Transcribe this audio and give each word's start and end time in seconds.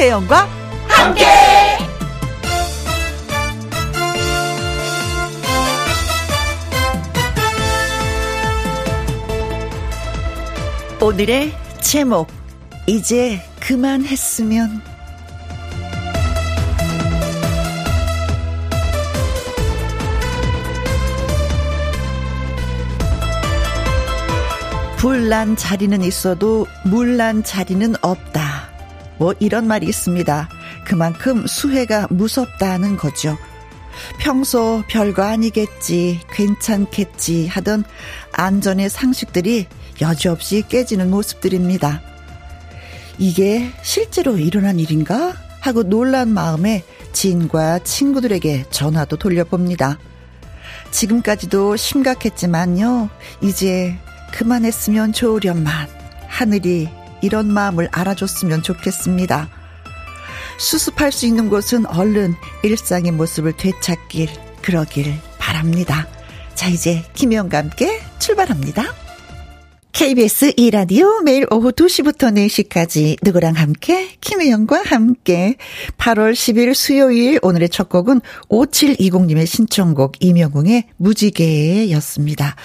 김혜영과 0.00 0.48
함께. 0.88 1.26
오늘의 11.02 11.52
제목 11.82 12.28
이제 12.86 13.42
그만했으면 13.60 14.80
불난 24.96 25.56
자리는 25.56 26.02
있어도 26.02 26.66
물난 26.84 27.44
자리는 27.44 27.94
없다. 28.00 28.59
뭐 29.20 29.34
이런 29.38 29.66
말이 29.66 29.86
있습니다. 29.86 30.48
그만큼 30.86 31.46
수해가 31.46 32.06
무섭다는 32.08 32.96
거죠. 32.96 33.36
평소 34.18 34.82
별거 34.88 35.22
아니겠지, 35.22 36.20
괜찮겠지 36.32 37.46
하던 37.48 37.84
안전의 38.32 38.88
상식들이 38.88 39.66
여지없이 40.00 40.64
깨지는 40.66 41.10
모습들입니다. 41.10 42.00
이게 43.18 43.70
실제로 43.82 44.38
일어난 44.38 44.80
일인가? 44.80 45.34
하고 45.60 45.82
놀란 45.82 46.30
마음에 46.30 46.82
지인과 47.12 47.80
친구들에게 47.80 48.70
전화도 48.70 49.18
돌려봅니다. 49.18 49.98
지금까지도 50.92 51.76
심각했지만요, 51.76 53.10
이제 53.42 53.98
그만했으면 54.32 55.12
좋으련만 55.12 55.88
하늘이 56.26 56.88
이런 57.22 57.52
마음을 57.52 57.88
알아줬으면 57.92 58.62
좋겠습니다. 58.62 59.48
수습할 60.58 61.10
수 61.10 61.26
있는 61.26 61.48
곳은 61.48 61.86
얼른 61.86 62.34
일상의 62.62 63.12
모습을 63.12 63.56
되찾길 63.56 64.28
그러길 64.62 65.18
바랍니다. 65.38 66.06
자 66.54 66.68
이제 66.68 67.02
김혜영과 67.14 67.58
함께 67.58 68.02
출발합니다. 68.18 69.09
KBS 69.92 70.52
2라디오 70.52 71.22
매일 71.24 71.46
오후 71.50 71.72
2시부터 71.72 72.32
4시까지 72.32 73.18
누구랑 73.22 73.54
함께 73.54 74.16
김혜영과 74.20 74.82
함께 74.84 75.56
8월 75.98 76.32
10일 76.32 76.74
수요일 76.74 77.38
오늘의 77.42 77.68
첫 77.68 77.88
곡은 77.88 78.20
5720님의 78.48 79.46
신청곡 79.46 80.14
이명웅의 80.20 80.84
무지개였습니다. 80.96 82.56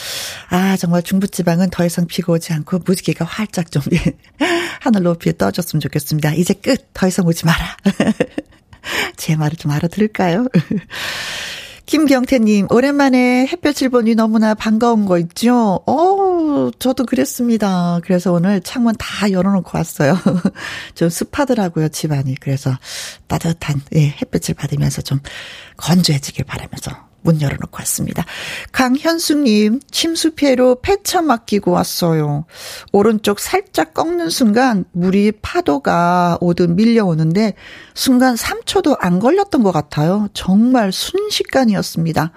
아 0.50 0.78
정말 0.78 1.04
중부지방은 1.04 1.72
더 1.72 1.86
이상 1.86 2.06
비가 2.08 2.34
오지 2.34 2.54
않고 2.54 2.80
무지개가 2.86 3.26
활짝 3.26 3.72
좀 3.72 3.82
하늘 4.82 5.04
높이에 5.04 5.34
떠졌으면 5.34 5.82
좋겠습니다. 5.82 6.34
이제 6.34 6.54
끝 6.54 6.89
더 6.94 7.08
이상 7.08 7.26
오지 7.26 7.45
마라. 7.45 7.78
제 9.17 9.36
말을 9.36 9.58
좀 9.58 9.72
알아들을까요? 9.72 10.48
김경태님, 11.86 12.67
오랜만에 12.72 13.45
햇볕을 13.47 13.89
보니 13.89 14.16
너무나 14.16 14.55
반가운 14.55 15.05
거 15.05 15.19
있죠? 15.19 15.81
어 15.86 16.72
저도 16.80 17.05
그랬습니다. 17.05 18.00
그래서 18.03 18.31
오늘 18.31 18.59
창문 18.61 18.95
다 18.97 19.30
열어놓고 19.31 19.77
왔어요. 19.77 20.17
좀 20.95 21.09
습하더라고요, 21.09 21.89
집안이. 21.89 22.36
그래서 22.39 22.72
따뜻한, 23.27 23.81
예, 23.95 24.08
햇볕을 24.08 24.55
받으면서 24.55 25.02
좀 25.03 25.19
건조해지길 25.77 26.45
바라면서 26.45 27.05
문 27.26 27.42
열어놓고 27.42 27.80
왔습니다. 27.80 28.23
강현숙님, 28.72 29.81
침수 29.92 30.31
피해로 30.31 30.76
폐차 30.82 31.22
맡기고 31.22 31.72
왔어요. 31.72 32.45
오른쪽 32.94 33.39
살짝 33.39 33.94
꺾는 33.94 34.30
순간 34.30 34.86
물이 34.94 35.33
파도가 35.42 36.38
오듯 36.39 36.70
밀려오는데 36.72 37.55
순간 37.94 38.36
3초도 38.36 38.95
안 38.99 39.20
걸렸던 39.20 39.64
것 39.64 39.72
같아요. 39.72 40.30
정말 40.33 40.92
순식간이었습니다. 40.92 42.32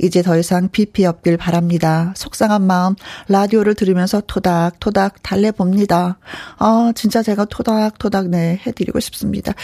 이제 0.00 0.22
더 0.22 0.38
이상 0.38 0.68
비 0.68 0.86
피해 0.86 1.08
없길 1.08 1.38
바랍니다. 1.38 2.12
속상한 2.14 2.62
마음 2.62 2.94
라디오를 3.28 3.74
들으면서 3.74 4.22
토닥토닥 4.26 5.22
달래봅니다. 5.22 6.18
아, 6.58 6.92
진짜 6.94 7.22
제가 7.22 7.46
토닥토닥 7.46 8.28
네, 8.28 8.60
해드리고 8.66 9.00
싶습니다. 9.00 9.54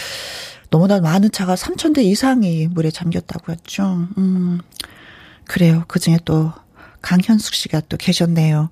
너무나 0.71 0.99
많은 0.99 1.31
차가 1.31 1.53
3,000대 1.55 2.03
이상이 2.03 2.67
물에 2.67 2.89
잠겼다고 2.91 3.51
했죠. 3.51 4.07
음, 4.17 4.59
그래요. 5.45 5.83
그 5.87 5.99
중에 5.99 6.17
또 6.25 6.51
강현숙 7.01 7.53
씨가 7.55 7.81
또 7.89 7.97
계셨네요. 7.97 8.69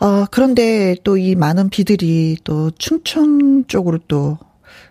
어, 0.00 0.24
그런데 0.30 0.96
또 1.04 1.16
이 1.18 1.34
많은 1.34 1.70
비들이 1.70 2.38
또 2.44 2.70
충청 2.72 3.64
쪽으로 3.66 3.98
또 4.08 4.38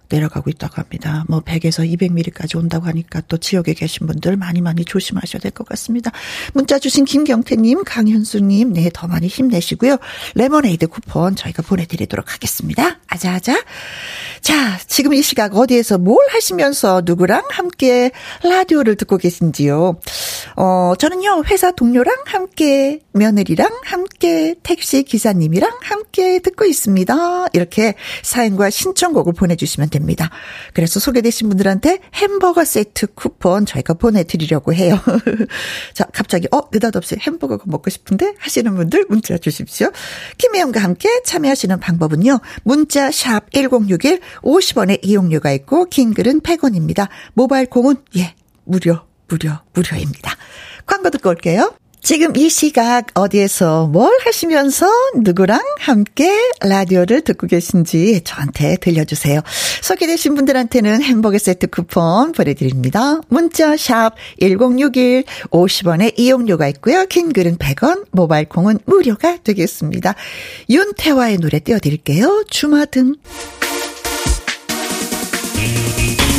내려가고 0.10 0.50
있다고 0.50 0.76
합니다. 0.76 1.26
뭐 1.28 1.42
100에서 1.42 1.86
200mm까지 1.98 2.56
온다고 2.58 2.86
하니까 2.86 3.22
또 3.28 3.38
지역에 3.38 3.74
계신 3.74 4.08
분들 4.08 4.38
많이 4.38 4.62
많이 4.62 4.86
조심하셔야 4.86 5.40
될 5.42 5.52
것 5.52 5.68
같습니다. 5.70 6.12
문자 6.54 6.78
주신 6.78 7.04
김경태님, 7.06 7.84
강현수님, 7.84 8.74
네, 8.74 8.90
더 8.94 9.08
많이 9.08 9.28
힘내시고요. 9.28 9.98
레모네이드 10.36 10.88
쿠폰 10.88 11.36
저희가 11.36 11.64
보내드리도록 11.64 12.34
하겠습니다. 12.34 13.00
아자아자. 13.08 13.64
자, 14.42 14.78
지금 14.88 15.14
이 15.14 15.22
시각 15.22 15.56
어디에서 15.56 15.98
뭘 15.98 16.18
하시면서 16.30 17.02
누구랑 17.06 17.44
함께 17.50 18.12
라디오를 18.44 18.96
듣고 18.96 19.18
계신지요? 19.18 20.00
어, 20.58 20.94
저는요, 21.00 21.44
회사 21.48 21.72
동료랑 21.72 22.16
함께, 22.26 23.00
며느리랑 23.14 23.70
함께, 23.84 24.56
택시 24.64 25.04
기사님이랑 25.04 25.72
함께 25.82 26.40
듣고 26.40 26.66
있습니다. 26.66 27.48
이렇게 27.54 27.96
사연과 28.24 28.70
신청곡을 28.70 29.34
보내주시면 29.34 29.90
됩니다. 29.98 30.30
그래서 30.74 31.00
소개되신 31.00 31.50
분들한테 31.50 32.00
햄버거 32.14 32.64
세트 32.64 33.08
쿠폰 33.16 33.66
저희가 33.66 33.96
보내드리려고 33.96 34.74
해요. 34.74 35.00
자, 35.94 36.06
갑자기, 36.14 36.48
어, 36.52 36.62
느닷없이 36.72 37.18
햄버거가 37.20 37.64
먹고 37.68 37.90
싶은데? 37.90 38.36
하시는 38.40 38.76
분들 38.76 39.06
문자 39.10 39.38
주십시오. 39.38 39.92
김혜영과 40.38 40.82
함께 40.82 41.10
참여하시는 41.24 41.80
방법은요, 41.80 42.40
문자 42.64 43.12
샵 43.12 43.52
1061, 43.52 44.22
50원의 44.42 45.00
이용료가 45.04 45.52
있고, 45.54 45.86
긴 45.86 46.14
글은 46.14 46.42
100원입니다. 46.42 47.08
모바일 47.34 47.68
공은, 47.68 47.96
예, 48.18 48.36
무료, 48.64 49.00
무료, 49.28 49.52
무료입니다. 49.74 50.36
광고 50.86 51.10
듣고 51.10 51.30
올게요. 51.30 51.74
지금 52.08 52.38
이 52.38 52.50
시각 52.50 53.08
어디에서 53.16 53.88
뭘 53.88 54.18
하시면서 54.24 54.88
누구랑 55.18 55.60
함께 55.78 56.32
라디오를 56.62 57.20
듣고 57.20 57.48
계신지 57.48 58.22
저한테 58.24 58.78
들려주세요. 58.78 59.42
소개되신 59.82 60.36
분들한테는 60.36 61.04
햄버거 61.04 61.38
세트 61.38 61.68
쿠폰 61.68 62.32
보내드립니다. 62.32 63.20
문자 63.28 63.76
샵 63.76 64.14
1061, 64.40 65.26
50원의 65.52 66.18
이용료가 66.18 66.70
있고요. 66.70 67.06
긴 67.08 67.34
글은 67.34 67.58
100원, 67.58 68.06
모바일 68.12 68.48
콩은 68.48 68.80
무료가 68.86 69.40
되겠습니다. 69.44 70.16
윤태화의 70.70 71.40
노래 71.40 71.60
띄워드릴게요. 71.60 72.46
주마등. 72.50 73.16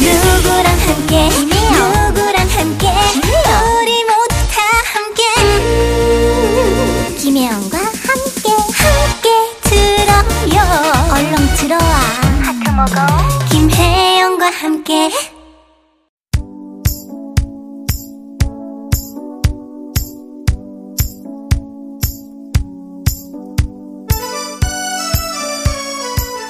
누구랑 0.01 0.79
함께, 0.79 1.29
먹어. 12.79 12.95
김혜영과 13.51 14.51
함께. 14.51 15.11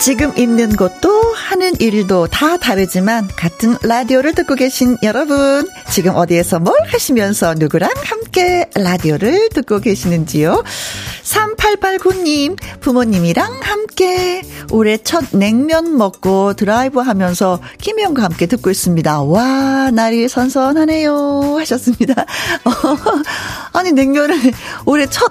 지금 0.01 0.33
있는 0.39 0.75
곳도 0.77 1.11
하는 1.35 1.73
일도 1.81 2.29
다 2.29 2.57
다르지만 2.57 3.29
같은 3.37 3.77
라디오를 3.83 4.33
듣고 4.33 4.55
계신 4.55 4.97
여러분, 5.03 5.69
지금 5.91 6.15
어디에서 6.15 6.61
뭘 6.61 6.75
하시면서 6.87 7.55
누구랑 7.55 7.91
함께 8.05 8.71
라디오를 8.75 9.49
듣고 9.51 9.81
계시는지요? 9.81 10.63
3889님, 11.25 12.57
부모님이랑 12.81 13.61
함께 13.61 14.43
올해 14.71 14.97
첫 14.99 15.25
냉면 15.33 15.97
먹고 15.97 16.55
드라이브 16.55 17.01
하면서 17.01 17.61
김혜영과 17.79 18.23
함께 18.23 18.47
듣고 18.47 18.71
있습니다. 18.71 19.23
와, 19.23 19.91
날이 19.91 20.29
선선하네요. 20.29 21.57
하셨습니다. 21.59 22.25
아니, 23.73 23.93
냉면을 23.93 24.37
올해 24.87 25.07
첫, 25.07 25.31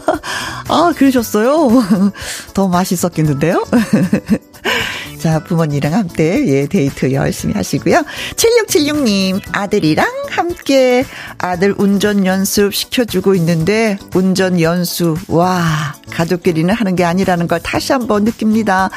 아, 0.68 0.92
그러셨어요? 0.96 2.12
더 2.54 2.68
맛있었겠는데요? 2.68 3.64
자, 5.18 5.42
부모님이랑 5.42 5.94
함께, 5.94 6.44
예, 6.46 6.66
데이트 6.66 7.12
열심히 7.12 7.54
하시고요. 7.54 8.04
7676님, 8.36 9.40
아들이랑 9.52 10.06
함께 10.30 11.04
아들 11.38 11.74
운전 11.78 12.26
연습 12.26 12.74
시켜주고 12.74 13.34
있는데, 13.36 13.98
운전 14.14 14.60
연수, 14.60 15.16
와, 15.28 15.94
가족끼리는 16.10 16.72
하는 16.74 16.96
게 16.96 17.04
아니라는 17.04 17.48
걸 17.48 17.60
다시 17.60 17.92
한번 17.92 18.24
느낍니다. 18.24 18.90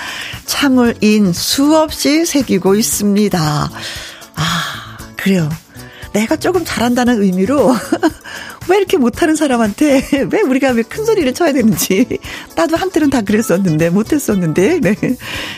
창을 0.45 0.95
인 1.01 1.31
수없이 1.31 2.25
새기고 2.25 2.75
있습니다. 2.75 3.39
아, 4.35 4.97
그래요. 5.15 5.49
내가 6.13 6.35
조금 6.35 6.65
잘한다는 6.65 7.21
의미로 7.21 7.75
왜 8.69 8.77
이렇게 8.77 8.97
못하는 8.97 9.35
사람한테 9.35 10.03
왜 10.31 10.41
우리가 10.41 10.71
왜 10.71 10.83
큰 10.83 11.05
소리를 11.05 11.33
쳐야 11.33 11.51
되는지. 11.53 12.05
나도 12.55 12.75
한때는 12.77 13.09
다 13.09 13.21
그랬었는데 13.21 13.89
못했었는데. 13.89 14.79
네. 14.81 14.95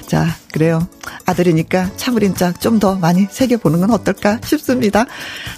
자 0.07 0.35
그래요. 0.51 0.88
아들이니까 1.25 1.91
참으린 1.97 2.35
짝 2.35 2.59
좀 2.59 2.79
더 2.79 2.95
많이 2.95 3.27
새겨 3.29 3.57
보는 3.57 3.79
건 3.81 3.91
어떨까 3.91 4.39
싶습니다. 4.45 5.06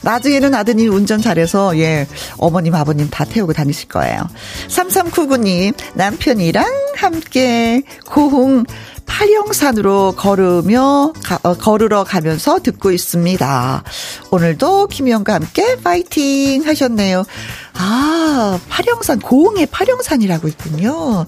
나중에는 0.01 0.53
아드님 0.55 0.91
운전 0.93 1.21
잘해서 1.21 1.77
예 1.77 2.07
어머님 2.37 2.73
아버님 2.75 3.09
다 3.09 3.25
태우고 3.25 3.53
다니실 3.53 3.87
거예요. 3.89 4.27
3399님 4.67 5.73
남편이랑 5.93 6.65
함께 6.95 7.83
고흥 8.05 8.65
팔영산으로 9.05 10.13
걸으며 10.17 11.13
가, 11.23 11.39
어, 11.43 11.53
걸으러 11.55 12.03
가면서 12.03 12.59
듣고 12.59 12.91
있습니다. 12.91 13.83
오늘도 14.31 14.87
김희영과 14.87 15.33
함께 15.35 15.75
파이팅 15.77 16.65
하셨네요. 16.65 17.25
아, 17.73 18.59
팔영산, 18.69 19.19
고흥의 19.19 19.67
팔영산이라고 19.67 20.47
있군요. 20.47 21.25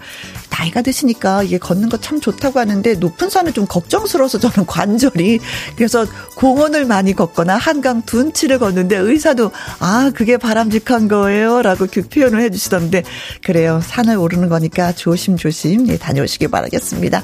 나이가 0.49 0.81
드시니까 0.81 1.41
이게 1.43 1.57
걷는 1.57 1.89
거 1.89 1.97
참 2.03 2.19
좋다고 2.19 2.59
하는데 2.59 2.95
높은 2.95 3.29
산은 3.29 3.53
좀 3.53 3.65
걱정스러워서 3.65 4.37
저는 4.39 4.65
관절이 4.67 5.39
그래서 5.77 6.05
공원을 6.35 6.85
많이 6.85 7.13
걷거나 7.13 7.55
한강 7.55 8.01
둔치를 8.01 8.59
걷는데 8.59 8.97
의사도 8.97 9.51
아 9.79 10.11
그게 10.13 10.35
바람직한 10.37 11.07
거예요 11.07 11.61
라고 11.61 11.87
그 11.89 12.01
표현을 12.09 12.41
해주시던데 12.41 13.03
그래요 13.43 13.79
산을 13.81 14.17
오르는 14.17 14.49
거니까 14.49 14.91
조심조심 14.91 15.85
네, 15.87 15.97
다녀오시기 15.97 16.49
바라겠습니다. 16.49 17.23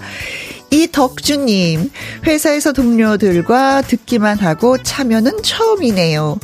이덕주님, 0.72 1.92
회사에서 2.26 2.74
동료들과 2.74 3.82
듣기만 3.82 4.38
하고 4.40 4.78
참여는 4.82 5.44
처음이네요. 5.44 6.38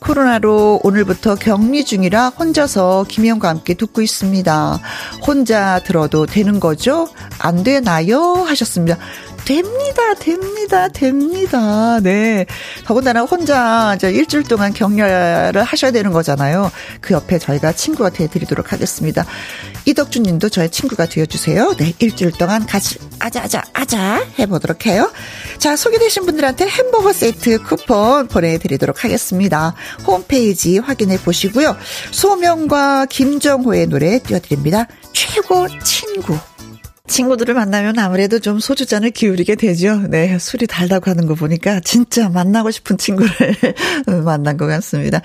코로나로 0.00 0.80
오늘부터 0.82 1.34
격리 1.34 1.84
중이라 1.84 2.28
혼자서 2.30 3.06
김영과 3.08 3.48
함께 3.48 3.74
듣고 3.74 4.02
있습니다. 4.02 4.80
혼자 5.26 5.80
들어도 5.80 6.26
되는 6.26 6.60
거죠? 6.60 7.08
안 7.38 7.62
되나요? 7.62 8.20
하셨습니다. 8.34 8.98
됩니다, 9.44 10.14
됩니다, 10.18 10.88
됩니다. 10.88 12.00
네. 12.00 12.46
더군다나 12.84 13.22
혼자 13.22 13.94
이제 13.96 14.10
일주일 14.10 14.44
동안 14.44 14.72
격려를 14.72 15.62
하셔야 15.62 15.90
되는 15.90 16.12
거잖아요. 16.12 16.70
그 17.00 17.14
옆에 17.14 17.38
저희가 17.38 17.72
친구가 17.72 18.10
되어드리도록 18.10 18.72
하겠습니다. 18.72 19.24
이덕준 19.84 20.22
님도 20.22 20.48
저의 20.48 20.70
친구가 20.70 21.06
되어주세요. 21.06 21.74
네. 21.76 21.92
일주일 21.98 22.32
동안 22.32 22.66
같이 22.66 22.98
아자아자, 23.18 23.62
아자 23.72 24.24
해보도록 24.38 24.86
해요. 24.86 25.10
자, 25.58 25.76
소개되신 25.76 26.24
분들한테 26.24 26.66
햄버거 26.66 27.12
세트 27.12 27.62
쿠폰 27.64 28.28
보내드리도록 28.28 29.04
하겠습니다. 29.04 29.74
홈페이지 30.06 30.78
확인해 30.78 31.18
보시고요. 31.18 31.76
소명과 32.10 33.06
김정호의 33.06 33.86
노래 33.86 34.18
띄워드립니다. 34.20 34.86
최고 35.12 35.66
친구. 35.82 36.38
친구들을 37.08 37.54
만나면 37.54 37.98
아무래도 37.98 38.38
좀 38.38 38.60
소주잔을 38.60 39.10
기울이게 39.10 39.56
되죠. 39.56 40.00
네, 40.08 40.38
술이 40.38 40.68
달다고 40.68 41.10
하는 41.10 41.26
거 41.26 41.34
보니까 41.34 41.80
진짜 41.80 42.28
만나고 42.28 42.70
싶은 42.70 42.96
친구를 42.96 43.30
만난 44.24 44.56
것 44.56 44.66
같습니다. 44.66 45.20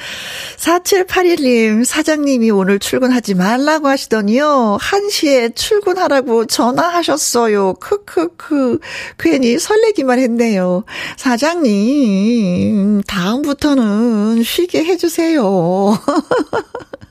4781님, 0.57 1.85
사장님이 1.85 2.49
오늘 2.49 2.79
출근하지 2.79 3.35
말라고 3.35 3.87
하시더니요. 3.89 4.79
1시에 4.81 5.55
출근하라고 5.55 6.45
전화하셨어요. 6.45 7.75
크크크. 7.75 8.79
괜히 9.19 9.59
설레기만 9.59 10.17
했네요. 10.17 10.83
사장님, 11.15 13.03
다음부터는 13.03 14.41
쉬게 14.43 14.83
해주세요. 14.83 15.97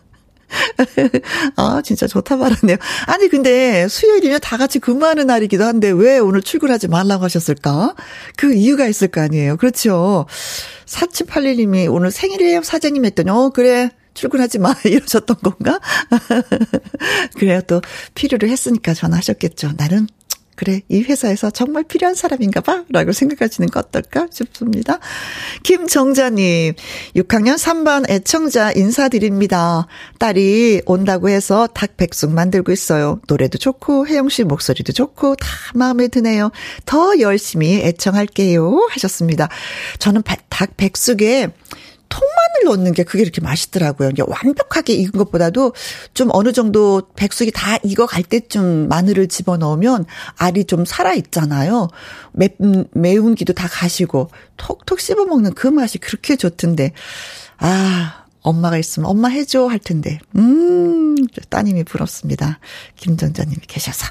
아, 1.57 1.81
진짜 1.85 2.07
좋다 2.07 2.37
말하네요. 2.37 2.77
아니, 3.07 3.29
근데 3.29 3.89
수요일이면 3.89 4.41
다 4.41 4.57
같이 4.57 4.79
근무하는 4.79 5.27
날이기도 5.27 5.65
한데 5.65 5.91
왜 5.91 6.19
오늘 6.19 6.43
출근하지 6.43 6.89
말라고 6.89 7.25
하셨을까? 7.25 7.95
그 8.37 8.55
이유가 8.55 8.87
있을 8.87 9.09
거 9.09 9.21
아니에요. 9.21 9.57
그렇죠. 9.57 10.27
4781님이 10.87 11.93
오늘 11.93 12.11
생일이에요, 12.11 12.63
사장님 12.63 13.05
했더니, 13.05 13.31
어, 13.31 13.51
그래. 13.51 13.91
출근하지 14.15 14.59
마. 14.59 14.75
이러셨던 14.85 15.37
건가? 15.43 15.79
그래요. 17.37 17.61
또 17.67 17.83
필요로 18.15 18.49
했으니까 18.49 18.95
전화하셨겠죠. 18.95 19.73
나는 19.77 20.09
그래, 20.57 20.81
이 20.89 21.03
회사에서 21.03 21.51
정말 21.51 21.85
필요한 21.85 22.15
사람인가 22.15 22.63
봐. 22.63 22.85
라고 22.89 23.13
생각하시는 23.13 23.69
거 23.69 23.81
어떨까 23.81 24.27
싶습니다. 24.33 24.99
김정자님, 25.63 26.75
6학년 27.15 27.59
3반 27.59 28.11
애청자 28.11 28.73
인사드립니다. 28.73 29.87
딸이 30.19 30.83
온다고 30.87 31.29
해서 31.29 31.67
닭백숙 31.67 32.33
만들고 32.33 32.73
있어요. 32.73 33.21
노래도 33.29 33.59
좋고, 33.59 34.07
혜영 34.07 34.31
씨 34.31 34.45
목소리도 34.45 34.93
좋고, 34.93 35.37
다 35.37 35.47
마음에 35.75 36.09
드네요. 36.09 36.51
더 36.87 37.21
열심히 37.21 37.83
애청할게요. 37.83 38.89
하셨습니다. 38.91 39.49
저는 39.99 40.23
닭백숙에 40.49 41.49
통마늘 42.09 42.65
넣는 42.65 42.93
게 42.93 43.05
그게 43.05 43.23
이렇게 43.23 43.41
맛있더라고요. 43.41 44.11
이게 44.11 44.23
완벽하게 44.27 44.95
익은 44.95 45.19
것보다도 45.19 45.73
좀 46.15 46.29
어느 46.33 46.53
정도 46.53 47.03
백숙이 47.17 47.53
다 47.53 47.79
익어갈 47.83 48.23
때쯤 48.23 48.89
마늘을 48.89 49.29
집어 49.29 49.57
넣으면 49.57 50.05
알이 50.37 50.65
좀 50.65 50.85
살아있잖아요. 50.85 51.89
매, 52.33 52.51
매운 52.93 53.35
기도 53.35 53.53
다 53.53 53.69
가시고 53.69 54.31
톡톡 54.57 55.01
씹어 55.01 55.25
먹는 55.25 55.55
그 55.55 55.67
맛이 55.67 55.99
그렇게 55.99 56.37
좋던데. 56.37 56.93
아, 57.59 58.26
엄마가 58.47 58.79
있으면 58.79 59.11
엄마 59.11 59.29
해줘 59.29 59.67
할 59.67 59.79
텐데. 59.81 60.21
음, 60.37 61.17
따님이 61.51 61.83
부럽습니다. 61.85 62.61
김정자님이 62.95 63.59
계셔서. 63.67 64.07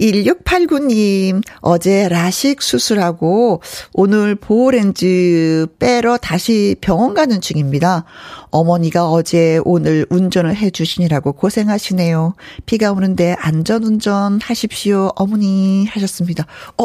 1689님, 0.00 1.42
어제 1.60 2.08
라식 2.08 2.60
수술하고 2.60 3.62
오늘 3.94 4.34
보호렌즈 4.34 5.66
빼러 5.78 6.18
다시 6.18 6.76
병원 6.80 7.14
가는 7.14 7.40
중입니다. 7.40 8.04
어머니가 8.50 9.08
어제 9.08 9.60
오늘 9.64 10.06
운전을 10.10 10.54
해 10.56 10.70
주시느라고 10.70 11.32
고생하시네요. 11.32 12.34
비가 12.66 12.92
오는데 12.92 13.36
안전 13.38 13.84
운전 13.84 14.40
하십시오. 14.42 15.12
어머니 15.16 15.86
하셨습니다. 15.86 16.46
어, 16.78 16.84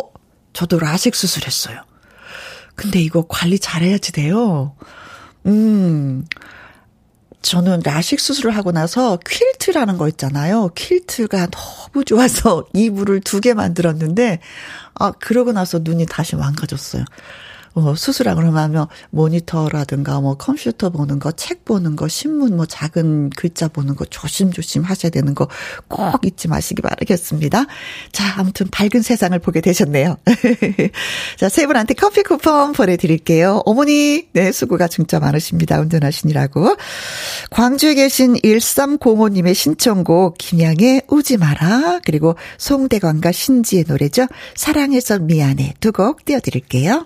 저도 0.53 0.79
라식 0.79 1.15
수술했어요. 1.15 1.81
근데 2.75 3.01
이거 3.01 3.25
관리 3.27 3.59
잘해야지 3.59 4.11
돼요. 4.13 4.73
음. 5.45 6.25
저는 7.41 7.81
라식 7.83 8.19
수술을 8.19 8.55
하고 8.55 8.71
나서 8.71 9.17
퀼트라는 9.25 9.97
거 9.97 10.07
있잖아요. 10.09 10.69
퀼트가 10.75 11.47
너무 11.49 12.05
좋아서 12.05 12.65
이불을 12.73 13.21
두 13.21 13.39
개 13.41 13.53
만들었는데, 13.55 14.39
아, 14.95 15.11
그러고 15.11 15.51
나서 15.51 15.79
눈이 15.81 16.05
다시 16.05 16.35
망가졌어요. 16.35 17.03
어, 17.73 17.95
수술하고 17.95 18.41
그러면 18.41 18.87
모니터라든가 19.11 20.19
뭐 20.21 20.35
컴퓨터 20.35 20.89
보는 20.89 21.19
거, 21.19 21.31
책 21.31 21.65
보는 21.65 21.95
거, 21.95 22.07
신문 22.07 22.55
뭐 22.55 22.65
작은 22.65 23.29
글자 23.31 23.67
보는 23.67 23.95
거 23.95 24.05
조심조심 24.05 24.83
하셔야 24.83 25.09
되는 25.09 25.35
거 25.35 25.47
꼭 25.87 26.25
잊지 26.25 26.47
마시기 26.47 26.81
바라겠습니다. 26.81 27.65
자, 28.11 28.33
아무튼 28.37 28.67
밝은 28.71 29.01
세상을 29.01 29.37
보게 29.39 29.61
되셨네요. 29.61 30.17
자, 31.37 31.49
세 31.49 31.67
분한테 31.67 31.93
커피 31.93 32.23
쿠폰 32.23 32.71
보내드릴게요. 32.73 33.61
어머니, 33.65 34.27
네, 34.33 34.51
수고가 34.51 34.87
진짜 34.87 35.19
많으십니다. 35.19 35.79
운전하시느라고. 35.79 36.75
광주에 37.49 37.95
계신 37.95 38.33
1305님의 38.35 39.53
신청곡, 39.53 40.37
김양의 40.37 41.03
우지 41.09 41.37
마라. 41.37 41.99
그리고 42.05 42.35
송대관과 42.57 43.31
신지의 43.31 43.85
노래죠. 43.87 44.27
사랑해서 44.55 45.19
미안해. 45.19 45.75
두 45.79 45.91
곡 45.91 46.23
띄워드릴게요. 46.23 47.05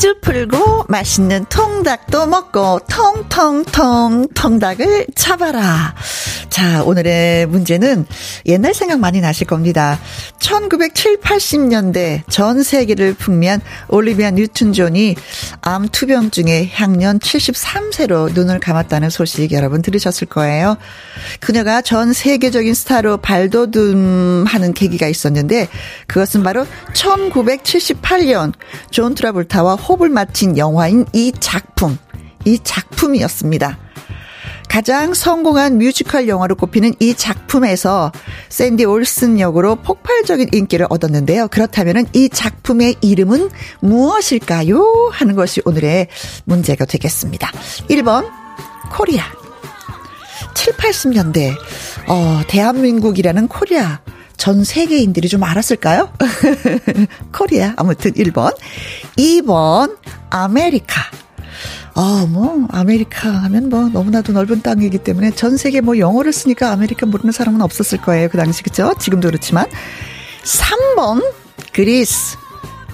퀴즈 0.00 0.14
맛있는 0.88 1.44
통닭도 1.50 2.26
먹고 2.26 2.80
통통통 2.88 4.28
통닭을 4.34 5.08
잡아라. 5.14 5.94
자, 6.48 6.82
오늘의 6.82 7.46
문제는 7.46 8.06
옛날 8.46 8.74
생각 8.74 8.98
많이 8.98 9.20
나실 9.20 9.46
겁니다. 9.46 10.00
1970, 10.40 11.20
80년대 11.20 12.22
전 12.28 12.62
세계를 12.62 13.14
풍미한 13.14 13.60
올리비아 13.88 14.30
뉴튼 14.32 14.72
존이 14.72 15.16
암 15.60 15.88
투병중에 15.88 16.70
향년 16.74 17.18
73세로 17.18 18.32
눈을 18.32 18.58
감았다는 18.58 19.10
소식 19.10 19.52
여러분 19.52 19.80
들으셨을 19.80 20.26
거예요. 20.26 20.76
그녀가 21.38 21.82
전 21.82 22.12
세계적인 22.12 22.74
스타로 22.74 23.18
발돋움하는 23.18 24.74
계기가 24.74 25.06
있었는데 25.06 25.68
그것은 26.08 26.42
바로 26.42 26.66
1978년 26.94 28.52
존 28.90 29.14
트라볼타와 29.14 29.76
호흡을 29.90 30.08
맞춘 30.08 30.56
영화인 30.56 31.04
이 31.12 31.32
작품, 31.40 31.98
이 32.44 32.60
작품이었습니다. 32.62 33.78
가장 34.68 35.14
성공한 35.14 35.78
뮤지컬 35.78 36.28
영화로 36.28 36.54
꼽히는 36.54 36.94
이 37.00 37.14
작품에서 37.14 38.12
샌디 38.48 38.84
올슨 38.84 39.40
역으로 39.40 39.76
폭발적인 39.76 40.50
인기를 40.52 40.86
얻었는데요. 40.90 41.48
그렇다면 41.48 42.06
이 42.12 42.28
작품의 42.28 42.96
이름은 43.00 43.50
무엇일까요? 43.80 45.10
하는 45.12 45.34
것이 45.34 45.60
오늘의 45.64 46.06
문제가 46.44 46.84
되겠습니다. 46.84 47.50
1번 47.88 48.30
코리아 48.92 49.24
7, 50.54 50.74
80년대 50.74 51.52
어, 52.06 52.42
대한민국이라는 52.46 53.48
코리아 53.48 54.00
전 54.40 54.64
세계인들이 54.64 55.28
좀 55.28 55.44
알았을까요? 55.44 56.10
코리아 57.30 57.74
아무튼 57.76 58.12
1번 58.12 58.56
2번 59.18 59.98
아메리카 60.30 61.02
아, 61.94 62.24
뭐, 62.26 62.66
아메리카 62.70 63.28
하면 63.28 63.68
뭐, 63.68 63.88
너무나도 63.88 64.32
넓은 64.32 64.62
땅이기 64.62 64.98
때문에 64.98 65.32
전 65.32 65.58
세계 65.58 65.82
뭐 65.82 65.98
영어를 65.98 66.32
쓰니까 66.32 66.70
아메리카 66.70 67.04
모르는 67.04 67.32
사람은 67.32 67.60
없었을 67.60 68.00
거예요. 68.00 68.28
그 68.30 68.38
당시, 68.38 68.62
그쵸? 68.62 68.94
지금도 68.98 69.28
그렇지만. 69.28 69.66
3번, 70.44 71.20
그리스. 71.72 72.38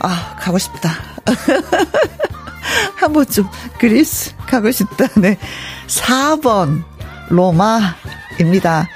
아, 0.01 0.35
가고 0.41 0.59
싶다. 0.59 0.91
한번 2.97 3.27
좀, 3.27 3.47
그리스, 3.79 4.35
가고 4.47 4.73
싶다. 4.73 5.09
네. 5.21 5.39
4번, 5.87 6.83
로마입니다. 7.29 8.89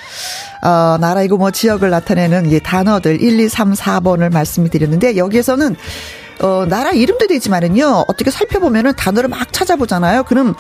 어, 0.62 0.98
나라이고 1.00 1.38
뭐 1.38 1.50
지역을 1.50 1.90
나타내는 1.90 2.50
이 2.50 2.60
단어들 2.60 3.20
1, 3.20 3.40
2, 3.40 3.48
3, 3.48 3.72
4번을 3.72 4.32
말씀을 4.32 4.68
드렸는데 4.68 5.16
여기에서는 5.16 5.76
어, 6.42 6.64
나라 6.66 6.90
이름도 6.90 7.26
되지만은요, 7.26 8.06
어떻게 8.08 8.30
살펴보면은 8.30 8.94
단어를 8.96 9.28
막 9.28 9.52
찾아보잖아요. 9.52 10.24
그럼 10.24 10.54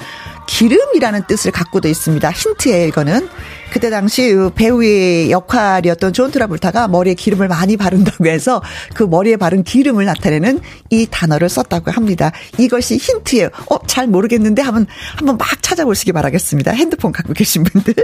기름이라는 0.50 1.26
뜻을 1.28 1.52
갖고도 1.52 1.86
있습니다. 1.86 2.28
힌트예요, 2.28 2.88
이거는. 2.88 3.28
그때 3.72 3.88
당시 3.88 4.34
배우의 4.56 5.30
역할이었던 5.30 6.12
존 6.12 6.32
트라볼타가 6.32 6.88
머리에 6.88 7.14
기름을 7.14 7.46
많이 7.46 7.76
바른다고 7.76 8.26
해서 8.26 8.60
그 8.94 9.04
머리에 9.04 9.36
바른 9.36 9.62
기름을 9.62 10.04
나타내는 10.04 10.58
이 10.90 11.06
단어를 11.08 11.48
썼다고 11.48 11.92
합니다. 11.92 12.32
이것이 12.58 12.96
힌트예요. 12.96 13.48
어, 13.70 13.86
잘 13.86 14.08
모르겠는데 14.08 14.60
한번, 14.60 14.86
한번 15.14 15.38
막 15.38 15.62
찾아보시기 15.62 16.10
바라겠습니다. 16.12 16.72
핸드폰 16.72 17.12
갖고 17.12 17.32
계신 17.32 17.62
분들. 17.62 17.94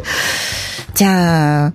자. 0.94 1.72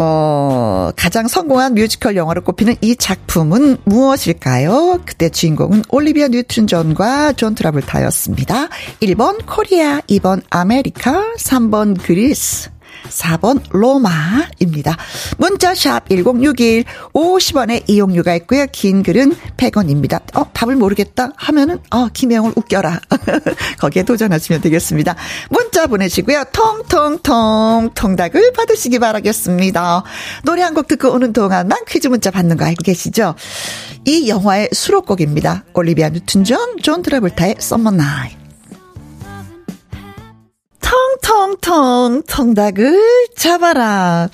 어, 0.00 0.92
가장 0.94 1.26
성공한 1.26 1.74
뮤지컬 1.74 2.14
영화로 2.14 2.42
꼽히는 2.42 2.76
이 2.80 2.94
작품은 2.94 3.78
무엇일까요? 3.84 5.00
그때 5.04 5.28
주인공은 5.28 5.82
올리비아 5.88 6.28
뉴튼 6.28 6.68
존과 6.68 7.32
존 7.32 7.56
트라볼타였습니다. 7.56 8.68
1번 9.02 9.44
코리아, 9.44 10.00
2번 10.02 10.42
아메리카, 10.50 11.34
3번 11.36 12.00
그리스. 12.00 12.70
4번 13.08 13.60
로마입니다. 13.70 14.96
문자샵 15.36 16.08
1061 16.08 16.84
50원의 17.12 17.84
이용료가 17.86 18.34
있고요. 18.36 18.66
긴 18.72 19.02
글은 19.02 19.34
100원입니다. 19.56 20.22
어, 20.36 20.50
답을 20.52 20.76
모르겠다 20.76 21.30
하면은 21.36 21.78
어, 21.90 22.08
김혜영을 22.08 22.52
웃겨라. 22.56 23.00
거기에 23.78 24.04
도전하시면 24.04 24.62
되겠습니다. 24.62 25.16
문자 25.50 25.86
보내시고요. 25.86 26.44
통통통 26.52 27.90
통닭을 27.94 28.52
받으시기 28.54 28.98
바라겠습니다. 28.98 30.02
노래 30.44 30.62
한 30.62 30.78
곡 30.78 30.86
듣고 30.86 31.10
오는 31.10 31.32
동안만 31.32 31.86
퀴즈 31.88 32.06
문자 32.08 32.30
받는 32.30 32.56
거 32.56 32.64
알고 32.64 32.82
계시죠? 32.84 33.34
이 34.04 34.28
영화의 34.28 34.68
수록곡입니다. 34.72 35.64
올리비아 35.74 36.10
뉴튼 36.10 36.44
존, 36.44 36.76
존 36.82 37.02
트라볼타의 37.02 37.56
Summer 37.58 37.94
Night. 37.94 38.37
텅텅텅 41.22 42.22
통닭을 42.26 43.30
잡아라. 43.36 44.28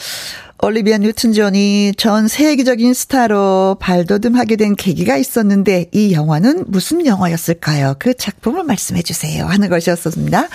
올리비아 0.63 0.99
뉴튼 0.99 1.33
존이 1.33 1.93
전 1.97 2.27
세계적인 2.27 2.95
스타로 2.95 3.77
발돋움하게 3.81 4.57
된 4.57 4.75
계기가 4.77 5.17
있었는데 5.17 5.91
이 5.93 6.13
영화는 6.15 6.65
무슨 6.69 7.05
영화였을까요? 7.05 7.97
그 7.99 8.15
작품을 8.15 8.65
말씀해 8.65 9.03
주세요. 9.03 9.45
하는 9.47 9.69
것이었습니다. 9.69 10.49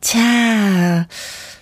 자, 0.00 1.06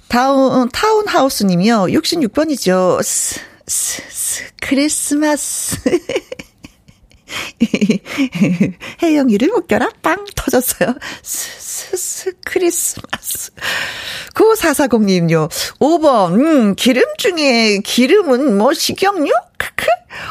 타운, 0.09 0.71
타운하우스 0.71 1.45
님이요. 1.45 1.89
66번이죠. 1.89 3.03
스, 3.03 3.41
스, 3.67 4.03
스, 4.09 4.45
크리스마스. 4.63 5.77
혜영이를 9.03 9.51
웃겨라 9.55 9.91
빵 10.03 10.25
터졌어요. 10.35 10.95
스스스 11.23 12.33
크리스마스. 12.45 13.51
9440님요. 14.35 15.49
5번 15.79 16.35
음, 16.35 16.75
기름 16.75 17.05
중에 17.19 17.79
기름은 17.79 18.57
뭐 18.57 18.73
식용유? 18.73 19.31
크크. 19.59 19.87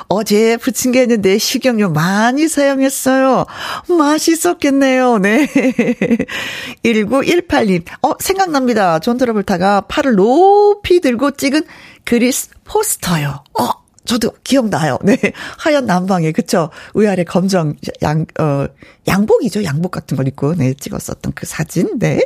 어제 0.08 0.58
부친 0.58 0.92
게 0.92 1.04
있는데 1.04 1.38
식용유 1.38 1.90
많이 1.90 2.48
사용했어요. 2.48 3.46
맛있었겠네요. 3.90 5.20
네. 5.20 5.48
1918님. 6.84 7.84
어, 8.02 8.14
생각납니다. 8.20 9.00
존 9.00 9.18
트라볼타가 9.18 9.82
팔을 9.82 10.16
높이 10.16 11.02
들고 11.02 11.32
찍은 11.32 11.64
그리스 12.06 12.50
포스터요. 12.64 13.44
어, 13.60 13.70
저도 14.08 14.32
기억나요. 14.44 14.98
네. 15.04 15.18
하얀 15.60 15.86
남방에, 15.86 16.32
그쵸? 16.32 16.72
위아래 16.96 17.24
검정 17.24 17.76
양, 18.02 18.26
어, 18.40 18.66
양복이죠. 19.06 19.64
양복 19.64 19.92
같은 19.92 20.16
걸 20.18 20.28
입고, 20.28 20.56
네, 20.56 20.74
찍었었던 20.74 21.34
그 21.36 21.46
사진. 21.46 22.00
네. 22.00 22.26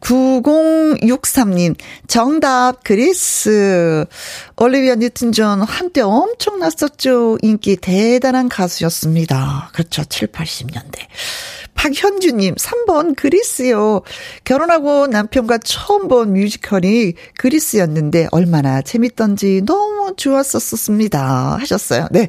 9063님, 0.00 1.76
정답, 2.06 2.84
그리스. 2.84 4.04
올리비아 4.56 4.94
뉴튼 4.94 5.32
존 5.32 5.62
한때 5.62 6.00
엄청났었죠. 6.00 7.38
인기 7.42 7.76
대단한 7.76 8.48
가수였습니다. 8.48 9.70
그렇죠. 9.72 10.04
7, 10.04 10.28
80년대. 10.28 11.00
박현주님, 11.74 12.56
3번 12.56 13.16
그리스요. 13.16 14.02
결혼하고 14.44 15.06
남편과 15.06 15.58
처음 15.58 16.08
본 16.08 16.34
뮤지컬이 16.34 17.14
그리스였는데 17.38 18.28
얼마나 18.32 18.82
재밌던지 18.82 19.62
너무 19.64 20.14
좋았었습니다. 20.16 21.56
하셨어요. 21.60 22.08
네. 22.10 22.28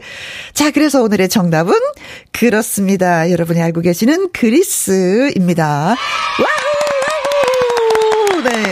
자, 0.54 0.72
그래서 0.72 1.02
오늘의 1.04 1.28
정답은 1.30 1.74
그렇습니다. 2.32 3.30
여러분이 3.30 3.62
알고 3.62 3.82
계시는 3.82 4.32
그리스입니다. 4.32 5.96
와우! 6.40 8.42
네. 8.44 8.71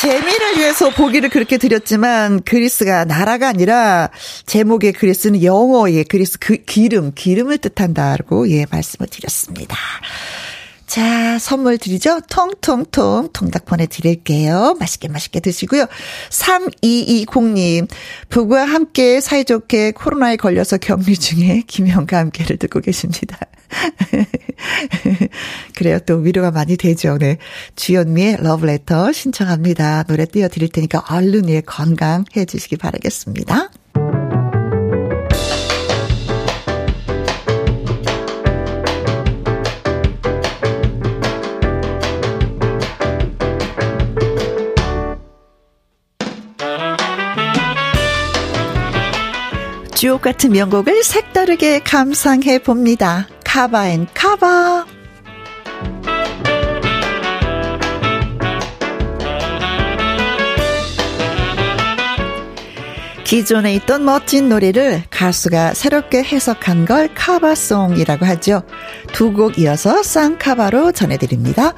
재미를 0.00 0.56
위해서 0.56 0.88
보기를 0.88 1.28
그렇게 1.28 1.58
드렸지만 1.58 2.40
그리스가 2.42 3.04
나라가 3.04 3.48
아니라 3.48 4.08
제목의 4.46 4.94
그리스는 4.94 5.42
영어의 5.42 6.04
그리스 6.04 6.38
그 6.38 6.56
기름 6.56 7.12
기름을 7.14 7.58
뜻한다고 7.58 8.50
예 8.50 8.64
말씀을 8.70 9.08
드렸습니다. 9.08 9.76
자, 10.90 11.38
선물 11.38 11.78
드리죠? 11.78 12.20
통통통 12.28 13.28
통닭 13.32 13.64
보내드릴게요. 13.64 14.74
맛있게 14.80 15.06
맛있게 15.06 15.38
드시고요. 15.38 15.86
3220님, 16.30 17.86
부부와 18.28 18.64
함께 18.64 19.20
사이좋게 19.20 19.92
코로나에 19.92 20.34
걸려서 20.34 20.78
격리 20.78 21.16
중에 21.16 21.62
김영과 21.68 22.18
함께를 22.18 22.56
듣고 22.56 22.80
계십니다. 22.80 23.38
그래요. 25.76 26.00
또 26.00 26.16
위로가 26.16 26.50
많이 26.50 26.76
되죠. 26.76 27.18
네. 27.18 27.38
주현미의 27.76 28.38
러브레터 28.40 29.12
신청합니다. 29.12 30.02
노래 30.08 30.24
띄워드릴 30.24 30.70
테니까 30.70 31.04
얼른 31.08 31.48
예, 31.50 31.60
건강해 31.60 32.46
주시기 32.48 32.78
바라겠습니다. 32.78 33.70
주옥 50.00 50.22
같은 50.22 50.52
명곡을 50.52 51.04
색다르게 51.04 51.80
감상해 51.80 52.60
봅니다. 52.60 53.28
Cover 53.44 53.88
and 53.90 54.06
Cover. 54.14 54.86
기존에 63.24 63.74
있던 63.74 64.06
멋진 64.06 64.48
노래를 64.48 65.02
가수가 65.10 65.74
새롭게 65.74 66.22
해석한 66.24 66.86
걸 66.86 67.10
카바송이라고 67.14 68.24
하죠. 68.24 68.62
두 69.12 69.34
곡 69.34 69.58
이어서 69.58 70.02
쌍카바로 70.02 70.92
전해드립니다. 70.92 71.74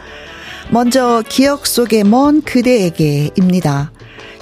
먼저 0.71 1.25
기억 1.29 1.67
속의 1.67 2.05
먼 2.05 2.41
그대에게입니다. 2.43 3.91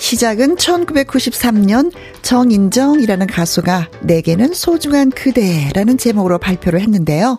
시작은 0.00 0.56
1993년 0.56 1.92
정인정이라는 2.22 3.26
가수가 3.26 3.90
내게는 4.00 4.54
소중한 4.54 5.10
그대라는 5.10 5.98
제목으로 5.98 6.38
발표를 6.38 6.80
했는데요. 6.80 7.38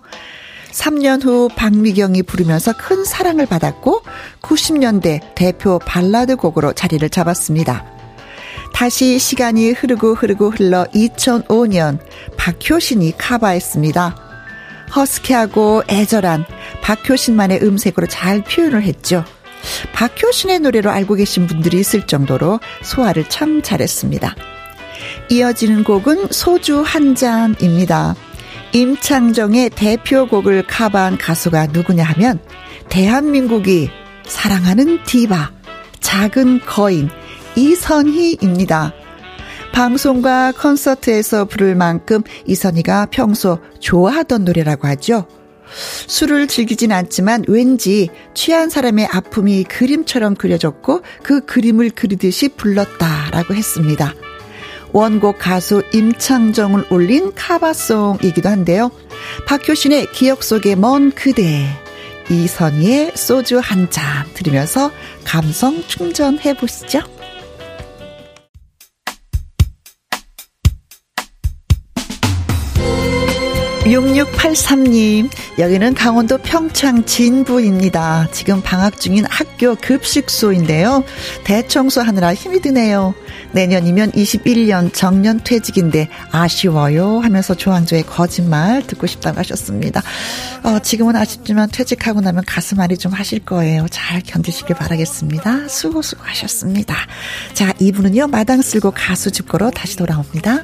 3년 0.71 1.25
후 1.25 1.49
박미경이 1.55 2.21
부르면서 2.23 2.73
큰 2.77 3.03
사랑을 3.03 3.47
받았고 3.47 4.03
90년대 4.41 5.33
대표 5.35 5.79
발라드 5.79 6.35
곡으로 6.37 6.73
자리를 6.73 7.09
잡았습니다. 7.09 7.83
다시 8.73 9.17
시간이 9.17 9.71
흐르고 9.71 10.13
흐르고 10.13 10.51
흘러 10.51 10.85
2005년 10.93 11.97
박효신이 12.37 13.17
카바했습니다. 13.17 14.15
허스키하고 14.95 15.83
애절한 15.89 16.45
박효신만의 16.83 17.63
음색으로 17.63 18.05
잘 18.05 18.43
표현을 18.43 18.83
했죠. 18.83 19.25
박효신의 19.93 20.59
노래로 20.59 20.89
알고 20.89 21.15
계신 21.15 21.47
분들이 21.47 21.79
있을 21.79 22.07
정도로 22.07 22.59
소화를 22.83 23.27
참 23.29 23.61
잘했습니다. 23.61 24.35
이어지는 25.29 25.83
곡은 25.83 26.27
소주 26.31 26.81
한 26.81 27.15
잔입니다. 27.15 28.15
임창정의 28.73 29.71
대표곡을 29.71 30.65
카바한 30.67 31.17
가수가 31.17 31.67
누구냐 31.67 32.03
하면 32.03 32.39
대한민국이 32.89 33.89
사랑하는 34.25 35.03
디바, 35.03 35.51
작은 35.99 36.61
거인, 36.65 37.09
이선희입니다. 37.55 38.93
방송과 39.73 40.51
콘서트에서 40.53 41.45
부를 41.45 41.75
만큼 41.75 42.21
이선희가 42.45 43.07
평소 43.11 43.59
좋아하던 43.79 44.43
노래라고 44.45 44.87
하죠. 44.89 45.27
술을 46.07 46.47
즐기진 46.47 46.91
않지만 46.91 47.45
왠지 47.47 48.09
취한 48.33 48.69
사람의 48.69 49.07
아픔이 49.11 49.63
그림처럼 49.63 50.35
그려졌고 50.35 51.01
그 51.23 51.45
그림을 51.45 51.91
그리듯이 51.91 52.49
불렀다라고 52.49 53.53
했습니다. 53.53 54.13
원곡 54.93 55.39
가수 55.39 55.83
임창정을 55.93 56.85
올린 56.89 57.31
카바송이기도 57.33 58.49
한데요. 58.49 58.91
박효신의 59.47 60.11
기억 60.11 60.43
속의 60.43 60.75
먼 60.75 61.11
그대, 61.11 61.65
이선희의 62.29 63.13
소주 63.15 63.59
한 63.59 63.89
잔 63.89 64.03
들으면서 64.33 64.91
감성 65.23 65.81
충전해 65.87 66.53
보시죠. 66.53 67.01
6683님, 73.91 75.29
여기는 75.59 75.93
강원도 75.95 76.37
평창 76.37 77.03
진부입니다. 77.03 78.29
지금 78.31 78.61
방학 78.61 78.99
중인 78.99 79.25
학교 79.29 79.75
급식소인데요. 79.75 81.03
대청소하느라 81.43 82.33
힘이 82.33 82.61
드네요. 82.61 83.13
내년이면 83.51 84.11
21년 84.11 84.93
정년 84.93 85.41
퇴직인데 85.43 86.07
아쉬워요 86.31 87.19
하면서 87.19 87.53
조항조의 87.53 88.03
거짓말 88.03 88.81
듣고 88.87 89.07
싶다고 89.07 89.39
하셨습니다. 89.39 90.01
어, 90.63 90.79
지금은 90.79 91.17
아쉽지만 91.17 91.69
퇴직하고 91.69 92.21
나면 92.21 92.45
가슴 92.47 92.79
앓이 92.79 92.97
좀 92.97 93.11
하실 93.11 93.39
거예요. 93.39 93.87
잘 93.91 94.21
견디시길 94.21 94.77
바라겠습니다. 94.77 95.67
수고 95.67 96.01
수고하셨습니다. 96.01 96.95
자, 97.53 97.73
이분은요 97.79 98.27
마당 98.27 98.61
쓸고 98.61 98.91
가수 98.91 99.31
집고로 99.31 99.71
다시 99.71 99.97
돌아옵니다. 99.97 100.63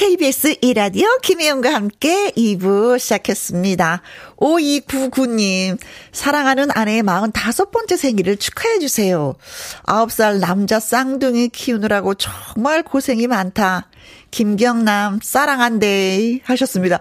KBS 0.00 0.56
이라디오 0.62 1.06
김혜영과 1.18 1.74
함께 1.74 2.30
2부 2.30 2.98
시작했습니다. 2.98 4.00
5299님, 4.38 5.78
사랑하는 6.10 6.68
아내의 6.70 7.02
45번째 7.02 7.98
생일을 7.98 8.38
축하해주세요. 8.38 9.34
9살 9.82 10.40
남자 10.40 10.80
쌍둥이 10.80 11.50
키우느라고 11.50 12.14
정말 12.14 12.82
고생이 12.82 13.26
많다. 13.26 13.90
김경남, 14.30 15.20
사랑한대. 15.22 16.40
하셨습니다. 16.44 16.98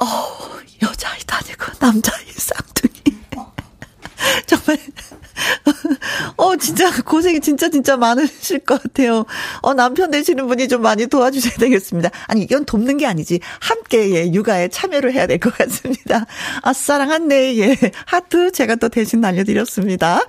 어, 0.00 0.04
여자아이도 0.82 1.36
아니고 1.36 1.66
남자아이 1.78 2.32
쌍둥이. 2.32 3.16
정말 4.46 4.78
어, 6.36 6.56
진짜 6.56 6.90
고생이 7.02 7.40
진짜 7.40 7.68
진짜 7.68 7.96
많으실 7.96 8.60
것 8.60 8.82
같아요. 8.82 9.24
어, 9.62 9.74
남편 9.74 10.10
되시는 10.10 10.46
분이 10.46 10.68
좀 10.68 10.82
많이 10.82 11.06
도와주셔야 11.06 11.54
되겠습니다. 11.58 12.10
아니, 12.26 12.42
이건 12.42 12.64
돕는 12.64 12.96
게 12.98 13.06
아니지. 13.06 13.40
함께, 13.60 14.10
예, 14.14 14.32
육아에 14.32 14.68
참여를 14.68 15.12
해야 15.12 15.26
될 15.26 15.38
것 15.38 15.56
같습니다. 15.58 16.26
아, 16.62 16.72
사랑한네, 16.72 17.56
예. 17.58 17.76
하트 18.06 18.52
제가 18.52 18.76
또 18.76 18.88
대신 18.88 19.20
날려드렸습니다. 19.20 20.20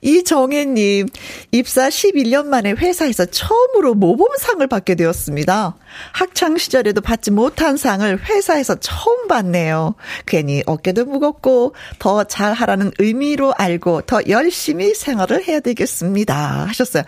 이정혜님, 0.00 1.08
입사 1.52 1.88
11년 1.88 2.46
만에 2.46 2.72
회사에서 2.72 3.26
처음으로 3.26 3.94
모범상을 3.94 4.66
받게 4.66 4.94
되었습니다. 4.94 5.76
학창시절에도 6.12 7.00
받지 7.00 7.30
못한 7.30 7.76
상을 7.76 8.18
회사에서 8.24 8.76
처음 8.76 9.28
받네요. 9.28 9.94
괜히 10.26 10.62
어깨도 10.66 11.06
무겁고 11.06 11.74
더 11.98 12.24
잘하라는 12.24 12.92
의미로 12.98 13.52
알고 13.56 14.02
더 14.02 14.20
열심히 14.28 14.94
생활을 14.94 15.46
해야 15.46 15.60
되겠습니다. 15.60 16.66
하셨어요. 16.68 17.02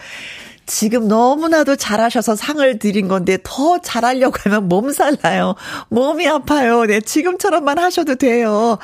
지금 0.66 1.09
너무나도 1.09 1.74
잘하셔서 1.74 2.37
상을 2.37 2.79
드린 2.79 3.09
건데 3.09 3.38
더 3.42 3.81
잘하려고 3.81 4.37
하면 4.44 4.68
몸살 4.68 5.16
나요. 5.20 5.57
몸이 5.88 6.29
아파요. 6.29 6.85
네, 6.85 7.00
지금처럼만 7.00 7.79
하셔도 7.79 8.14
돼요. 8.14 8.79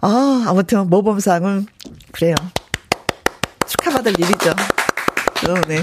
아, 0.00 0.44
아무튼 0.48 0.88
모범상은 0.90 1.66
그래요. 2.10 2.34
축하받을 3.70 4.18
일이죠. 4.18 4.50
어, 4.50 5.54
네. 5.68 5.82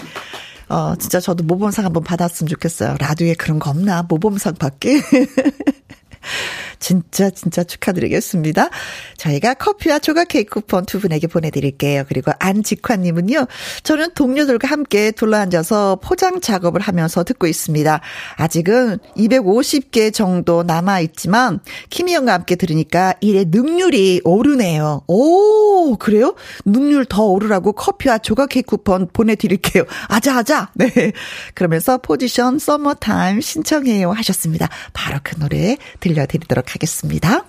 어, 0.70 0.96
진짜 1.00 1.20
저도 1.20 1.44
모범상 1.46 1.86
한번 1.86 2.04
받았으면 2.04 2.50
좋겠어요. 2.50 2.98
라디오에 3.00 3.34
그런 3.36 3.60
거 3.60 3.70
없나? 3.70 4.04
모범상 4.04 4.56
받게? 4.56 5.02
진짜 6.80 7.30
진짜 7.30 7.64
축하드리겠습니다. 7.64 8.70
저희가 9.18 9.56
커피와 9.56 10.00
조각 10.00 10.28
케이크 10.30 10.56
쿠폰 10.56 10.86
두 10.86 11.00
분에게 11.00 11.28
보내드릴게요. 11.28 12.06
그리고 12.08 12.32
안직환님은요. 12.40 13.48
저는 13.84 14.14
동료들과 14.14 14.68
함께 14.68 15.12
둘러앉아서 15.12 16.00
포장 16.02 16.42
작업을 16.42 16.82
하면서 16.82 17.24
듣고 17.24 17.48
있습니다. 17.48 18.02
아직은 18.36 19.00
250개 19.18 20.14
정도 20.14 20.64
남아있지만 20.64 21.60
김혜영과 21.90 22.34
함께 22.34 22.56
들으니까 22.56 23.14
일의 23.22 23.46
능률이 23.50 24.22
오르네요. 24.24 25.04
오 25.08 25.98
그래요? 25.98 26.36
능률 26.66 27.06
더 27.06 27.24
오르라고 27.26 27.74
커피와 27.74 28.18
조각 28.20 28.50
케이크 28.50 28.68
쿠폰 28.68 29.08
보내드릴게요. 29.12 29.86
아자아자 30.10 30.72
네 30.76 31.14
그러면서 31.54 31.98
포지션 31.98 32.60
서머타임 32.60 33.42
신청해요 33.42 34.12
하셨습니다. 34.12 34.68
바로 34.94 35.20
그 35.24 35.36
노래 35.40 35.78
들려드리도록 36.00 36.67
하겠습니다. 36.74 37.46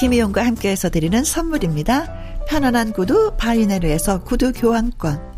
김혜영과 0.00 0.46
함께해서 0.46 0.90
드리는 0.90 1.24
선물입니다. 1.24 2.06
편안한 2.48 2.92
구두 2.92 3.32
바이네르에서 3.36 4.22
구두 4.22 4.52
교환권 4.52 5.37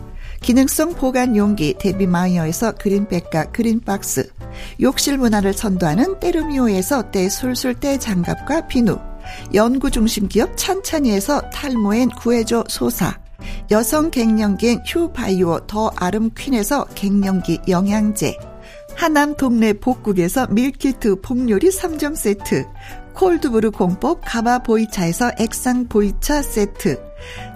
기능성 0.41 0.95
보관 0.95 1.37
용기 1.37 1.75
데비마이어에서 1.77 2.73
그린백과 2.73 3.51
그린박스 3.51 4.31
욕실 4.81 5.17
문화를 5.19 5.53
선도하는 5.53 6.19
때르미오에서 6.19 7.11
때술술 7.11 7.75
때장갑과 7.75 8.67
비누 8.67 8.97
연구중심 9.53 10.27
기업 10.27 10.57
찬찬이에서 10.57 11.51
탈모엔 11.51 12.09
구해줘 12.09 12.63
소사 12.67 13.19
여성 13.69 14.09
갱년기엔 14.09 14.81
휴바이오 14.85 15.67
더 15.67 15.91
아름퀸에서 15.95 16.85
갱년기 16.95 17.61
영양제 17.67 18.35
하남 18.95 19.35
동네 19.35 19.73
복국에서 19.73 20.47
밀키트 20.47 21.21
폭요리 21.21 21.69
3점 21.69 22.15
세트 22.15 22.65
cold 23.13 23.42
brew 23.42 23.71
공법 23.71 24.21
가마 24.25 24.59
보이차에서 24.59 25.31
액상 25.37 25.87
보이차 25.87 26.41
세트 26.41 26.99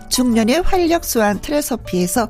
중년의 0.10 0.62
활력 0.62 1.04
수한 1.04 1.41
트레서피에서 1.41 2.30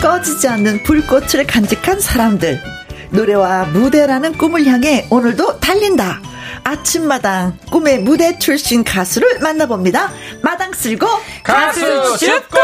꺼지지 0.00 0.48
않는 0.48 0.82
불꽃을 0.84 1.46
간직한 1.46 2.00
사람들. 2.00 2.60
노래와 3.10 3.66
무대라는 3.66 4.36
꿈을 4.38 4.66
향해 4.66 5.06
오늘도 5.10 5.60
달린다. 5.60 6.20
아침마당 6.64 7.58
꿈의 7.70 8.00
무대 8.00 8.38
출신 8.38 8.84
가수를 8.84 9.38
만나봅니다. 9.40 10.12
마당 10.42 10.72
쓸고 10.72 11.06
가수 11.42 11.80
슈고! 12.18 12.58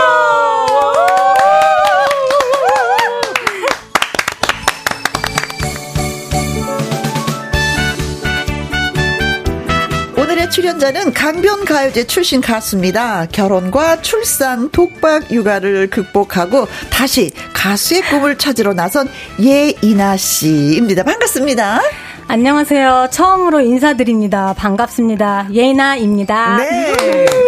출연자는 10.54 11.12
강변가요제 11.14 12.06
출신 12.06 12.40
가수입니다. 12.40 13.26
결혼과 13.32 14.00
출산, 14.02 14.70
독박 14.70 15.32
육아를 15.32 15.90
극복하고 15.90 16.68
다시 16.92 17.32
가수의 17.52 18.02
꿈을 18.02 18.38
찾으러 18.38 18.72
나선 18.72 19.08
예이나 19.40 20.16
씨입니다. 20.16 21.02
반갑습니다. 21.02 21.80
안녕하세요. 22.28 23.08
처음으로 23.10 23.62
인사드립니다. 23.62 24.54
반갑습니다. 24.56 25.48
예이나입니다. 25.52 26.58
네. 26.58 27.43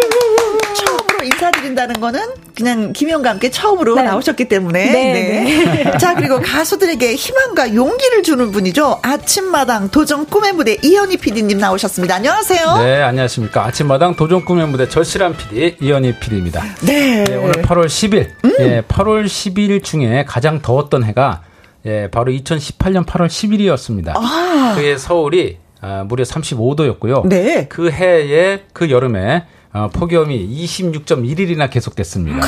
인사드린다는 1.67 1.99
거는 1.99 2.21
그냥 2.55 2.93
김영과 2.93 3.31
함께 3.31 3.51
처음으로 3.51 3.95
네. 3.95 4.03
나오셨기 4.03 4.45
때문에. 4.45 4.91
네. 4.91 5.13
네. 5.13 5.83
네. 5.83 5.97
자, 5.99 6.15
그리고 6.15 6.39
가수들에게 6.39 7.15
희망과 7.15 7.75
용기를 7.75 8.23
주는 8.23 8.51
분이죠. 8.51 8.99
아침마당 9.01 9.89
도전 9.89 10.25
꿈의 10.25 10.53
무대 10.53 10.77
이현희 10.81 11.17
PD님 11.17 11.57
나오셨습니다. 11.57 12.15
안녕하세요. 12.15 12.77
네, 12.77 13.01
안녕하십니까. 13.01 13.65
아침마당 13.65 14.15
도전 14.15 14.45
꿈의 14.45 14.67
무대 14.67 14.87
절실한 14.87 15.35
PD 15.35 15.77
이현희 15.81 16.19
PD입니다. 16.19 16.63
네. 16.81 17.23
네 17.23 17.35
오늘 17.35 17.53
8월 17.61 17.85
10일. 17.85 18.29
음. 18.45 18.55
예, 18.59 18.81
8월 18.81 19.25
10일 19.25 19.83
중에 19.83 20.25
가장 20.25 20.61
더웠던 20.61 21.03
해가 21.03 21.43
예, 21.85 22.09
바로 22.09 22.31
2018년 22.31 23.05
8월 23.05 23.27
10일이었습니다. 23.27 24.13
아. 24.15 24.73
그해 24.75 24.97
서울이 24.97 25.57
아, 25.79 26.03
무려 26.07 26.23
35도였고요. 26.23 27.27
네. 27.27 27.67
그 27.67 27.91
해에 27.91 28.63
그 28.73 28.89
여름에 28.89 29.45
어, 29.77 29.89
폭염이 29.89 30.47
26.1일이나 30.49 31.69
계속됐습니다. 31.69 32.39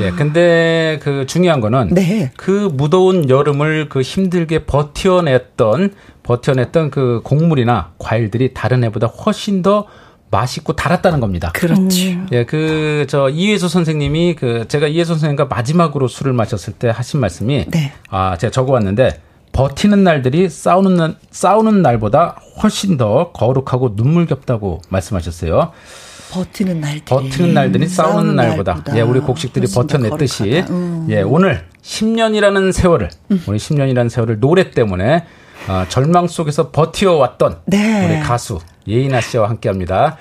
예, 0.00 0.10
근데 0.10 0.98
그 1.02 1.24
중요한 1.26 1.60
거는 1.60 1.90
네. 1.92 2.32
그 2.36 2.68
무더운 2.72 3.28
여름을 3.28 3.88
그 3.88 4.00
힘들게 4.02 4.64
버텨냈던 4.64 5.94
버텨냈던 6.22 6.90
그 6.90 7.20
곡물이나 7.22 7.92
과일들이 7.98 8.54
다른 8.54 8.82
해보다 8.84 9.06
훨씬 9.06 9.62
더 9.62 9.86
맛있고 10.30 10.72
달았다는 10.72 11.20
겁니다. 11.20 11.52
그렇지. 11.54 12.14
음. 12.14 12.26
예, 12.32 12.44
그 12.44 13.04
저 13.08 13.28
이혜수 13.28 13.68
선생님이 13.68 14.34
그 14.34 14.66
제가 14.66 14.88
이혜수 14.88 15.12
선생님과 15.12 15.44
마지막으로 15.44 16.08
술을 16.08 16.32
마셨을 16.32 16.72
때 16.72 16.88
하신 16.88 17.20
말씀이 17.20 17.66
네. 17.70 17.92
아 18.08 18.36
제가 18.36 18.50
적어왔는데 18.50 19.20
버티는 19.52 20.02
날들이 20.02 20.48
싸우는 20.48 20.96
날, 20.96 21.16
싸우는 21.30 21.82
날보다 21.82 22.36
훨씬 22.62 22.96
더 22.96 23.30
거룩하고 23.32 23.92
눈물겹다고 23.94 24.80
말씀하셨어요. 24.88 25.70
버티는 26.34 26.80
날들이 26.80 27.04
버티는 27.04 27.54
날들이 27.54 27.86
싸우는, 27.86 28.14
싸우는 28.14 28.36
날보다. 28.36 28.72
날보다. 28.72 28.96
예, 28.96 29.02
우리 29.02 29.20
곡식들이 29.20 29.68
버텨냈듯이 29.72 30.64
음. 30.68 31.06
예, 31.10 31.22
오늘 31.22 31.64
10년이라는 31.82 32.72
세월을 32.72 33.10
음. 33.30 33.42
우리 33.46 33.58
10년이라는 33.58 34.08
세월을 34.08 34.40
노래 34.40 34.70
때문에 34.70 35.24
어, 35.68 35.84
절망 35.88 36.26
속에서 36.26 36.70
버티어왔던 36.70 37.60
네. 37.66 38.06
우리 38.06 38.20
가수 38.20 38.58
예인아 38.88 39.20
씨와 39.20 39.48
함께합니다. 39.48 40.16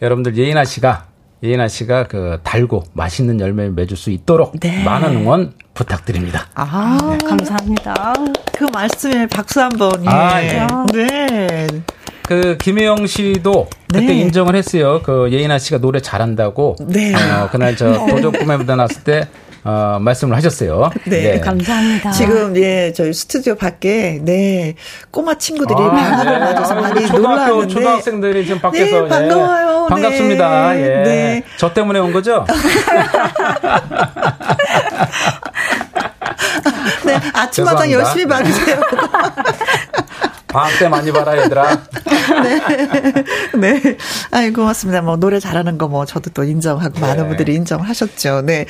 여러분들 0.00 0.36
예인아 0.36 0.64
씨가 0.64 1.06
예인아 1.42 1.68
씨가 1.68 2.08
그 2.08 2.40
달고 2.42 2.84
맛있는 2.94 3.38
열매를 3.38 3.72
맺을 3.72 3.96
수 3.96 4.10
있도록 4.10 4.58
네. 4.58 4.82
많은 4.82 5.16
응원 5.18 5.52
부탁드립니다. 5.74 6.48
아, 6.54 6.98
네. 7.10 7.18
감사합니다. 7.28 8.14
그 8.52 8.64
말씀에 8.72 9.26
박수 9.28 9.60
한번. 9.60 9.92
예. 10.04 10.08
아, 10.08 10.42
예. 10.42 10.66
네. 10.92 11.66
그 12.28 12.58
김혜영 12.58 13.06
씨도 13.06 13.70
그때 13.90 14.04
네. 14.04 14.12
인정을 14.16 14.54
했어요. 14.54 15.00
그 15.02 15.30
예인아 15.32 15.58
씨가 15.58 15.78
노래 15.78 15.98
잘한다고. 15.98 16.76
네. 16.86 17.14
어, 17.14 17.48
그날 17.50 17.74
저 17.74 17.88
네. 17.88 18.06
도전 18.06 18.32
꿈에 18.32 18.58
묻어 18.58 18.76
나왔을 18.76 19.02
때 19.02 19.26
어, 19.64 19.96
말씀을 19.98 20.36
하셨어요. 20.36 20.90
네. 21.06 21.22
네. 21.22 21.40
감사합니다. 21.40 22.10
지금, 22.10 22.54
예, 22.58 22.92
저희 22.94 23.14
스튜디오 23.14 23.54
밖에, 23.54 24.20
네, 24.22 24.74
꼬마 25.10 25.38
친구들이 25.38 25.78
아, 25.80 25.88
방학을 25.90 26.32
네. 26.32 26.38
맞아서 26.38 26.74
많이 26.74 27.06
놀라는데 27.06 27.68
초등학생들이 27.68 28.44
지금 28.44 28.60
밖에서. 28.60 29.00
네, 29.00 29.08
반가워요. 29.08 29.86
예, 29.86 29.88
반갑습니다. 29.88 30.72
네. 30.74 30.82
예. 30.82 31.02
네. 31.02 31.42
저 31.56 31.72
때문에 31.72 31.98
온 31.98 32.12
거죠? 32.12 32.44
네, 37.06 37.18
아침마당 37.32 37.90
열심히 37.90 38.26
봐주세요. 38.26 38.80
방학 40.48 40.78
때 40.78 40.88
많이 40.88 41.12
봐라, 41.12 41.36
얘들아. 41.42 41.82
네. 42.42 43.80
네. 43.80 43.96
아이, 44.30 44.52
고맙습니다. 44.52 45.02
뭐, 45.02 45.16
노래 45.16 45.40
잘하는 45.40 45.78
거 45.78 45.88
뭐, 45.88 46.04
저도 46.06 46.30
또 46.30 46.42
인정하고, 46.44 46.94
네. 46.94 47.00
많은 47.00 47.28
분들이 47.28 47.54
인정하셨죠. 47.54 48.42
네. 48.42 48.66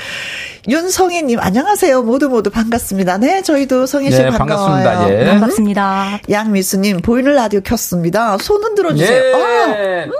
윤성희 0.68 1.22
님, 1.22 1.38
안녕하세요. 1.40 2.02
모두 2.02 2.28
모두 2.28 2.50
반갑습니다. 2.50 3.18
네, 3.18 3.42
저희도 3.42 3.86
성희 3.86 4.10
씨 4.10 4.18
네, 4.22 4.30
반가워요. 4.30 4.84
반갑습니다. 4.84 5.10
예. 5.20 5.26
반갑습니다. 5.30 6.18
양미수 6.30 6.78
님, 6.78 7.00
보이는 7.00 7.34
라디오 7.34 7.60
켰습니다. 7.60 8.36
손 8.38 8.62
흔들어 8.62 8.92
주세요. 8.94 9.16
예. 9.18 10.04
어. 10.04 10.10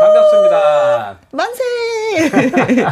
반갑습니다. 0.00 1.18
만세! 1.36 1.62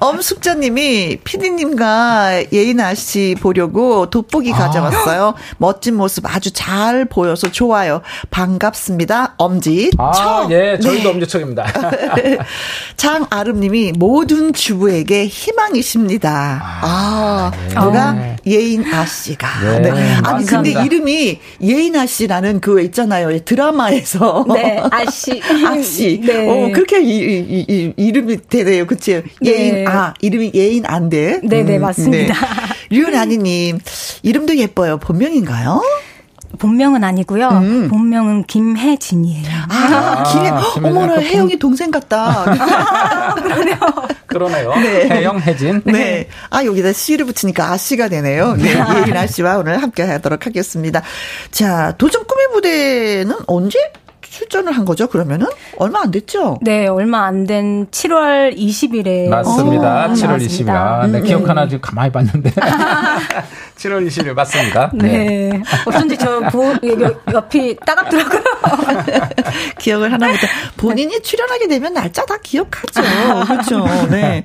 엄숙자님이 0.00 1.18
피디님과 1.22 2.44
예인아 2.52 2.94
씨 2.94 3.36
보려고 3.40 4.08
돋보기 4.08 4.52
아. 4.54 4.56
가져왔어요. 4.56 5.34
멋진 5.58 5.96
모습 5.96 6.24
아주 6.26 6.50
잘 6.50 7.04
보여서 7.04 7.52
좋아요. 7.52 8.00
반갑습니다. 8.30 9.34
엄지. 9.36 9.90
아, 9.98 10.12
척. 10.12 10.50
예, 10.50 10.78
저희도 10.78 11.02
네. 11.02 11.08
엄지척입니다. 11.10 11.66
장아름님이 12.96 13.92
모든 13.98 14.52
주부에게 14.52 15.26
희망이십니다. 15.26 16.62
아, 16.82 16.82
아 16.82 17.52
네. 17.68 17.74
누가 17.74 18.12
네. 18.12 18.36
예인아 18.46 19.04
씨가. 19.04 19.48
네. 19.62 19.78
네. 19.80 19.90
아니 19.90 20.22
감사합니다. 20.22 20.80
근데 20.80 20.84
이름이 20.84 21.40
예인아 21.62 22.06
씨라는 22.06 22.60
그 22.60 22.80
있잖아요 22.80 23.38
드라마에서. 23.44 24.44
네, 24.54 24.82
아씨. 24.90 25.42
아씨. 25.66 26.20
네. 26.24 26.48
어, 26.48 26.72
그렇게 26.72 27.02
이, 27.02 27.18
이, 27.18 27.64
이, 27.68 27.73
이름이 27.96 28.48
되네요. 28.48 28.86
그치? 28.86 29.22
네. 29.40 29.50
예인, 29.50 29.88
아, 29.88 30.14
이름이 30.20 30.52
예인 30.54 30.84
안 30.86 31.08
돼? 31.08 31.40
네네, 31.42 31.76
음, 31.76 31.82
맞습니다. 31.82 32.34
네. 32.34 32.46
류은아니님, 32.90 33.78
이름도 34.22 34.56
예뻐요. 34.56 34.98
본명인가요? 34.98 35.82
본명은 36.58 37.02
아니고요. 37.04 37.48
음. 37.48 37.88
본명은 37.88 38.44
김혜진이에요. 38.44 39.48
아, 39.68 39.74
아 39.74 40.22
김혜, 40.32 40.88
어머나, 40.88 41.18
혜영이 41.20 41.58
동생 41.58 41.90
같다. 41.90 42.44
아, 42.46 43.34
그러네요. 43.42 43.76
그러네요. 44.26 44.74
네. 44.76 45.08
혜영, 45.10 45.40
혜진. 45.40 45.82
네. 45.84 46.28
아, 46.50 46.64
여기다 46.64 46.92
씨를 46.92 47.26
붙이니까 47.26 47.72
아씨가 47.72 48.08
되네요. 48.08 48.54
네. 48.54 48.74
예인아 49.06 49.26
씨와 49.26 49.58
오늘 49.58 49.82
함께 49.82 50.02
하도록 50.02 50.44
하겠습니다. 50.44 51.02
자, 51.50 51.94
도전 51.98 52.24
꿈의 52.26 52.46
무대는 52.52 53.36
언제 53.46 53.78
출전을 54.34 54.72
한 54.72 54.84
거죠, 54.84 55.06
그러면은? 55.06 55.46
얼마 55.78 56.00
안 56.02 56.10
됐죠? 56.10 56.58
네, 56.60 56.88
얼마 56.88 57.24
안 57.26 57.46
된 57.46 57.86
7월 57.86 58.56
20일에. 58.56 59.28
맞습니다. 59.28 60.06
오, 60.08 60.12
7월 60.14 60.44
20일. 60.44 60.70
아, 60.70 61.06
네, 61.06 61.18
음, 61.18 61.24
기억 61.24 61.42
네. 61.42 61.46
하나 61.46 61.68
지금 61.68 61.80
가만히 61.80 62.10
봤는데. 62.10 62.50
7월 63.78 64.04
20일 64.08 64.34
맞습니다. 64.34 64.90
네. 64.94 65.50
네. 65.52 65.62
어쩐지 65.86 66.16
저 66.18 66.40
보, 66.50 66.64
옆이 67.32 67.76
따갑더라고요. 67.86 68.42
기억을 69.78 70.12
하나부터. 70.12 70.46
본인이 70.78 71.20
출연하게 71.22 71.68
되면 71.68 71.92
날짜 71.94 72.24
다 72.24 72.36
기억하죠. 72.42 73.02
그렇죠. 73.46 73.84
네. 74.10 74.44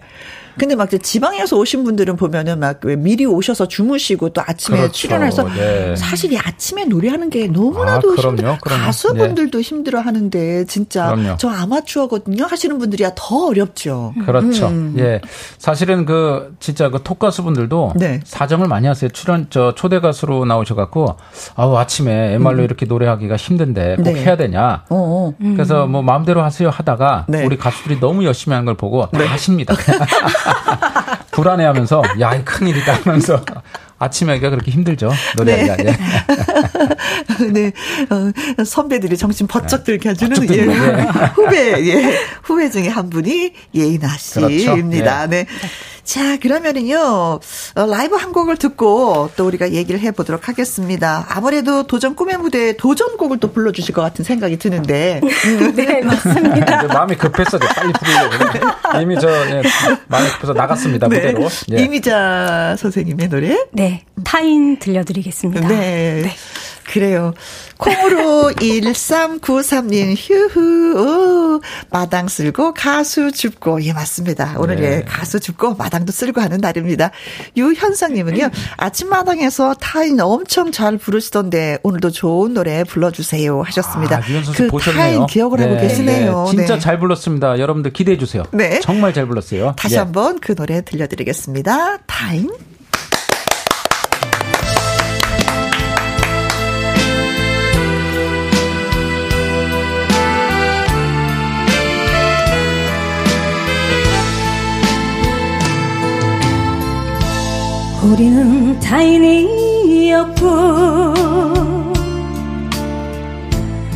근데 0.60 0.76
막 0.76 0.90
지방에서 0.90 1.58
오신 1.58 1.84
분들은 1.84 2.16
보면은 2.16 2.60
막 2.60 2.80
미리 3.00 3.26
오셔서 3.26 3.68
주무시고 3.68 4.30
또 4.30 4.42
아침에 4.46 4.78
그렇죠. 4.78 4.94
출연해서 4.94 5.44
네. 5.50 5.96
사실 5.96 6.32
이 6.34 6.38
아침에 6.38 6.86
노래하는 6.86 7.30
게 7.30 7.48
너무나도 7.48 8.12
아, 8.12 8.16
힘들어. 8.22 8.58
가수분들도 8.62 9.58
네. 9.58 9.62
힘들어 9.64 10.00
하는데 10.00 10.66
진짜 10.66 11.14
그럼요. 11.14 11.38
저 11.38 11.50
아마추어거든요 11.50 12.46
하시는 12.46 12.78
분들이야 12.78 13.12
더 13.16 13.48
어렵죠. 13.48 14.14
그렇죠. 14.26 14.68
음. 14.68 14.96
예. 15.00 15.22
사실은 15.58 16.06
그 16.06 16.56
진짜 16.60 16.90
그 16.90 17.00
톡 17.10 17.18
가수분들도 17.18 17.94
네. 17.96 18.20
사정을 18.24 18.68
많이 18.68 18.86
하세요. 18.86 19.10
출연 19.10 19.48
저 19.50 19.74
초대 19.74 20.00
가수로 20.00 20.46
나오셔 20.46 20.76
갖고 20.76 21.16
아우 21.56 21.76
아침에 21.78 22.34
MR로 22.34 22.60
음. 22.60 22.64
이렇게 22.66 22.86
노래하기가 22.86 23.36
힘든데 23.36 23.96
꼭 23.96 24.04
네. 24.04 24.24
해야 24.24 24.38
되냐. 24.38 24.84
어어. 24.90 25.34
음. 25.42 25.54
그래서 25.56 25.88
뭐 25.88 26.02
마음대로 26.04 26.44
하세요 26.44 26.70
하다가 26.70 27.26
네. 27.30 27.46
우리 27.46 27.58
가수들이 27.58 28.00
너무 28.00 28.26
열심히 28.26 28.54
하는 28.54 28.66
걸 28.66 28.76
보고 28.76 29.02
다 29.10 29.18
네. 29.18 29.26
하십니다. 29.26 29.74
불안해하면서 31.32 32.04
야, 32.20 32.36
이 32.36 32.44
큰일이다 32.44 32.94
하면서 33.04 33.44
아침에 34.00 34.32
하기가 34.34 34.50
그렇게 34.50 34.72
힘들죠. 34.72 35.12
노래하기가. 35.36 35.76
네. 35.76 35.98
예. 37.42 37.46
네. 37.52 37.72
어, 38.10 38.64
선배들이 38.64 39.18
정신 39.18 39.46
버쩍 39.46 39.84
들게 39.84 40.10
해주는 40.10 40.50
예. 40.54 40.66
네. 40.66 41.08
후배, 41.34 41.88
예. 41.88 42.18
후배 42.42 42.70
중에 42.70 42.88
한 42.88 43.10
분이 43.10 43.54
예인아 43.76 44.08
씨입니다. 44.18 45.28
그렇죠. 45.28 45.28
네. 45.28 45.28
네. 45.28 45.46
자, 46.10 46.40
그러면은요, 46.40 47.40
어, 47.76 47.86
라이브 47.86 48.16
한 48.16 48.34
곡을 48.34 48.58
듣고 48.58 49.30
또 49.36 49.46
우리가 49.46 49.74
얘기를 49.74 50.00
해보도록 50.00 50.48
하겠습니다. 50.48 51.28
아무래도 51.30 51.84
도전 51.84 52.16
꿈의 52.16 52.38
무대 52.38 52.76
도전곡을 52.76 53.38
또 53.38 53.52
불러주실 53.52 53.94
것 53.94 54.02
같은 54.02 54.26
생각이 54.26 54.58
드는데. 54.58 55.22
네, 55.76 56.02
맞습니다. 56.02 56.88
마음이 56.88 57.16
급했어. 57.16 57.60
빨리 57.60 57.94
부르려고. 57.94 59.00
이미 59.04 59.20
저, 59.20 59.30
예, 59.30 59.62
마음이 60.08 60.30
급해서 60.32 60.54
나갔습니다. 60.54 61.08
네. 61.10 61.18
무대로. 61.18 61.48
예. 61.74 61.84
이미자 61.84 62.76
선생님의 62.80 63.30
노래. 63.30 63.56
네. 63.72 64.04
타인 64.24 64.80
들려드리겠습니다. 64.80 65.68
네. 65.68 66.24
네. 66.24 66.36
그래요. 66.92 67.34
콩으로 67.78 68.52
1393님, 68.58 70.16
휴후, 70.18 71.58
오, 71.58 71.62
마당 71.92 72.28
쓸고 72.28 72.74
가수 72.74 73.32
줍고. 73.32 73.84
예, 73.84 73.94
맞습니다. 73.94 74.56
오늘 74.58 74.78
네. 74.78 74.98
예, 74.98 75.04
가수 75.08 75.40
줍고 75.40 75.76
마당도 75.76 76.12
쓸고 76.12 76.42
하는 76.42 76.58
날입니다. 76.58 77.12
유현상님은요, 77.56 78.50
아침마당에서 78.78 79.76
타인 79.76 80.20
엄청 80.20 80.72
잘 80.72 80.98
부르시던데, 80.98 81.78
오늘도 81.84 82.10
좋은 82.10 82.54
노래 82.54 82.84
불러주세요. 82.84 83.62
하셨습니다. 83.62 84.18
아, 84.18 84.22
그 84.56 84.68
보셨네요. 84.68 85.02
타인 85.02 85.26
기억을 85.28 85.60
네. 85.60 85.66
하고 85.66 85.80
계시네요. 85.80 86.44
네. 86.46 86.58
진짜 86.58 86.74
네. 86.76 86.80
잘 86.80 87.00
불렀습니다. 87.00 87.60
여러분들 87.60 87.94
기대해주세요. 87.94 88.44
네. 88.52 88.80
정말 88.82 89.14
잘 89.14 89.28
불렀어요. 89.28 89.76
다시 89.78 89.96
예. 89.96 90.00
한번 90.00 90.40
그 90.40 90.56
노래 90.56 90.82
들려드리겠습니다. 90.82 92.00
타인. 92.08 92.50
우리는 108.02 108.80
타인이었고 108.80 110.46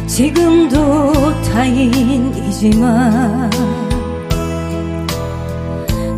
지금도 0.06 1.42
타인이지만 1.42 3.50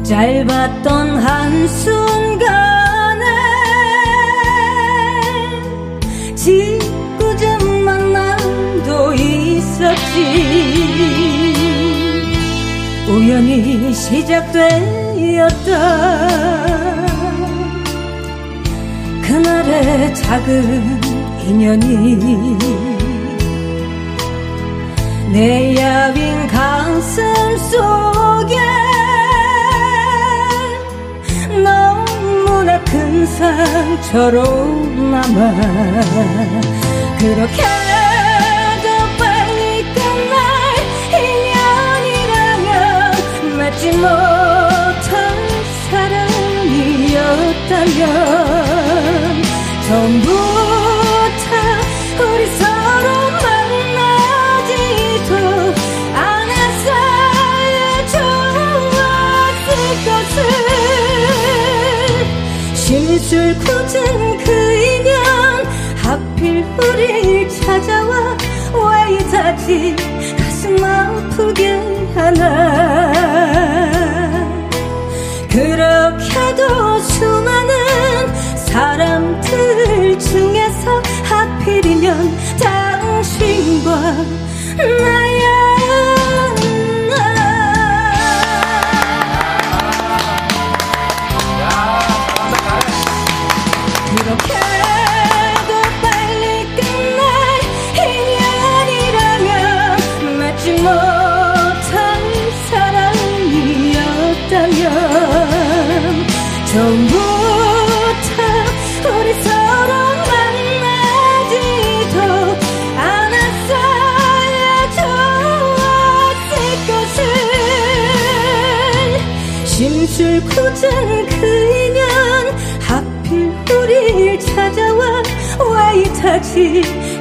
짧았던 0.04 1.17
한순간에 1.17 2.45
짓궂은 6.36 7.84
만남도 7.84 9.13
있었지. 9.13 10.26
우연히 13.08 13.93
시작되었다 13.93 15.76
그날의 19.36 20.15
작은 20.15 21.02
인연이 21.43 22.15
내 25.30 25.76
야윈 25.76 26.48
가슴 26.48 27.58
속에 27.58 28.58
너무나 31.62 32.82
큰 32.86 33.26
상처로 33.26 34.41
남아 35.12 35.52
인연이라면 41.91 42.78
맺지 43.58 43.91
못한 43.98 45.36
사랑이었다면 45.91 47.06
처음부터 49.88 50.32
우리 52.19 52.41
서로 52.58 53.06
만나지도 53.43 55.32
않았어야 56.15 57.80
좋았을 58.08 59.69
것을. 60.06 60.38
실술 62.76 63.54
굳은 63.60 63.95
그 64.43 64.50
인연 64.52 65.13
하필 65.98 66.65
우릴 66.80 67.48
찾아와 67.50 68.12
왜 68.74 68.84
이다지? 69.17 69.95
가슴 70.38 70.84
아프게 70.84 71.62
하나. 72.15 72.43
그렇게도 75.52 77.00
수많은 77.00 77.55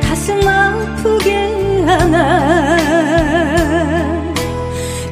가슴 0.00 0.46
아프게 0.46 1.34
하나. 1.86 2.76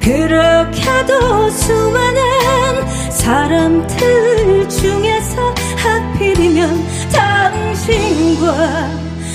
그렇게 0.01 0.83
너무나도 1.03 1.51
수많은 1.51 3.11
사람들 3.11 4.69
중에서 4.69 5.55
하필이면 5.77 6.87
당신과 7.13 8.53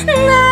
나 0.05 0.46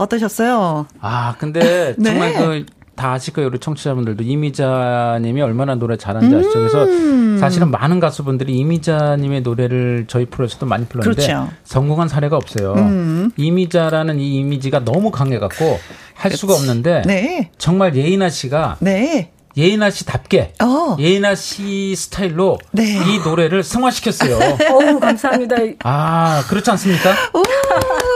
어떠셨어요? 0.00 0.86
아, 1.00 1.34
근데 1.38 1.94
네. 1.98 2.10
정말 2.10 2.34
그, 2.34 2.66
다 2.96 3.12
아실 3.12 3.32
거예요. 3.34 3.48
우리 3.48 3.58
청취자분들도 3.58 4.22
이미자님이 4.24 5.42
얼마나 5.42 5.74
노래 5.74 5.96
잘하는지 5.96 6.34
아시죠? 6.36 6.58
그래서 6.58 6.84
음. 6.84 7.38
사실은 7.38 7.70
많은 7.70 8.00
가수분들이 8.00 8.54
이미자님의 8.56 9.42
노래를 9.42 10.04
저희 10.08 10.26
프로에서도 10.26 10.66
많이 10.66 10.86
불렀는데 10.86 11.22
그렇죠. 11.22 11.48
성공한 11.64 12.08
사례가 12.08 12.36
없어요. 12.36 12.74
음. 12.74 13.30
이미자라는 13.36 14.18
이 14.18 14.36
이미지가 14.36 14.84
너무 14.84 15.10
강해갖고 15.10 15.78
할 16.14 16.32
수가 16.32 16.54
없는데 16.54 17.02
네. 17.06 17.50
정말 17.56 17.96
예인아 17.96 18.28
씨가 18.28 18.76
네. 18.80 19.32
예인아 19.60 19.90
씨답게 19.90 20.54
어. 20.62 20.96
예인아 20.98 21.34
씨 21.34 21.94
스타일로 21.94 22.58
네. 22.72 22.84
이 22.96 23.18
노래를 23.24 23.62
승화시켰어요. 23.62 24.38
어우 24.72 24.98
감사합니다. 24.98 25.56
아 25.84 26.42
그렇지 26.48 26.70
않습니까? 26.70 27.14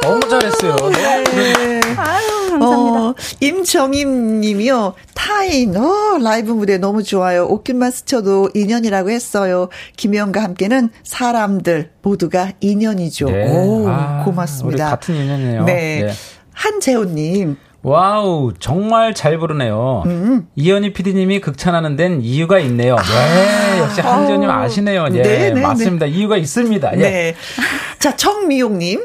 너무 0.02 0.28
잘했어요. 0.28 0.76
네. 0.90 1.80
아유, 1.96 2.50
감사합니다. 2.50 3.00
어, 3.00 3.14
임정임 3.40 4.40
님이요. 4.40 4.94
타인, 5.14 5.76
어, 5.76 6.18
라이브 6.22 6.52
무대 6.52 6.78
너무 6.78 7.02
좋아요. 7.02 7.46
옷깃만 7.46 7.90
스쳐도 7.90 8.50
인연이라고 8.54 9.11
했어요. 9.11 9.68
김혜영과 9.96 10.42
함께는 10.42 10.90
사람들 11.02 11.90
모두가 12.02 12.52
인연이죠. 12.61 13.26
네. 13.30 13.48
오, 13.50 13.88
아, 13.88 14.22
고맙습니다. 14.24 14.90
같은 14.90 15.14
인연이네요. 15.14 15.64
네. 15.64 16.04
네. 16.07 16.12
한재호님. 16.52 17.57
와우, 17.85 18.55
정말 18.59 19.12
잘 19.14 19.38
부르네요. 19.38 20.05
음. 20.07 20.49
이현희 20.57 20.94
PD님이 20.94 21.40
극찬하는 21.40 21.97
데는 21.97 22.23
이유가 22.23 22.59
있네요. 22.61 22.97
네, 22.97 23.79
역시 23.79 24.01
한지호님 24.01 24.49
아시네요. 24.49 25.07
예, 25.12 25.23
네, 25.23 25.51
네, 25.53 25.61
맞습니다. 25.61 26.07
네. 26.07 26.12
이유가 26.12 26.38
있습니다. 26.38 26.94
예. 26.94 26.97
네. 26.99 27.35
자, 27.99 28.16
정미용님. 28.16 29.05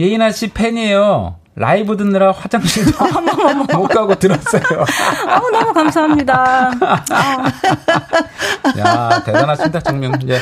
예인아 0.00 0.32
씨 0.32 0.48
팬이에요. 0.48 1.36
라이브 1.54 1.98
듣느라 1.98 2.32
화장실도 2.32 2.92
못 3.76 3.86
가고 3.88 4.14
들었어요. 4.14 4.62
어, 4.80 5.50
너무 5.50 5.72
감사합니다. 5.74 6.70
야, 8.78 9.22
대단하십니다, 9.24 9.80
정명. 9.80 10.14
이제 10.22 10.40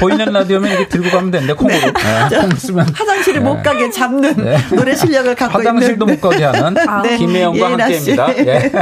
보, 0.00 0.08
이는 0.08 0.32
라디오면 0.32 0.70
이렇게 0.70 0.88
들고 0.88 1.10
가면 1.10 1.30
되는데, 1.30 1.52
콩으로. 1.52 1.78
네. 1.78 1.92
네, 2.30 2.38
콩 2.40 2.50
쓰면. 2.56 2.86
화장실을 2.94 3.42
네. 3.42 3.48
못 3.48 3.62
가게 3.62 3.90
잡는 3.90 4.34
네. 4.36 4.56
노래 4.74 4.94
실력을 4.94 5.34
갖고 5.34 5.58
화장실도 5.58 6.06
있는. 6.06 6.14
못 6.14 6.20
가게 6.30 6.44
하는 6.44 6.88
아, 6.88 7.02
네. 7.04 7.18
김혜영과 7.18 7.72
함께입니다. 7.72 8.38
예. 8.38 8.72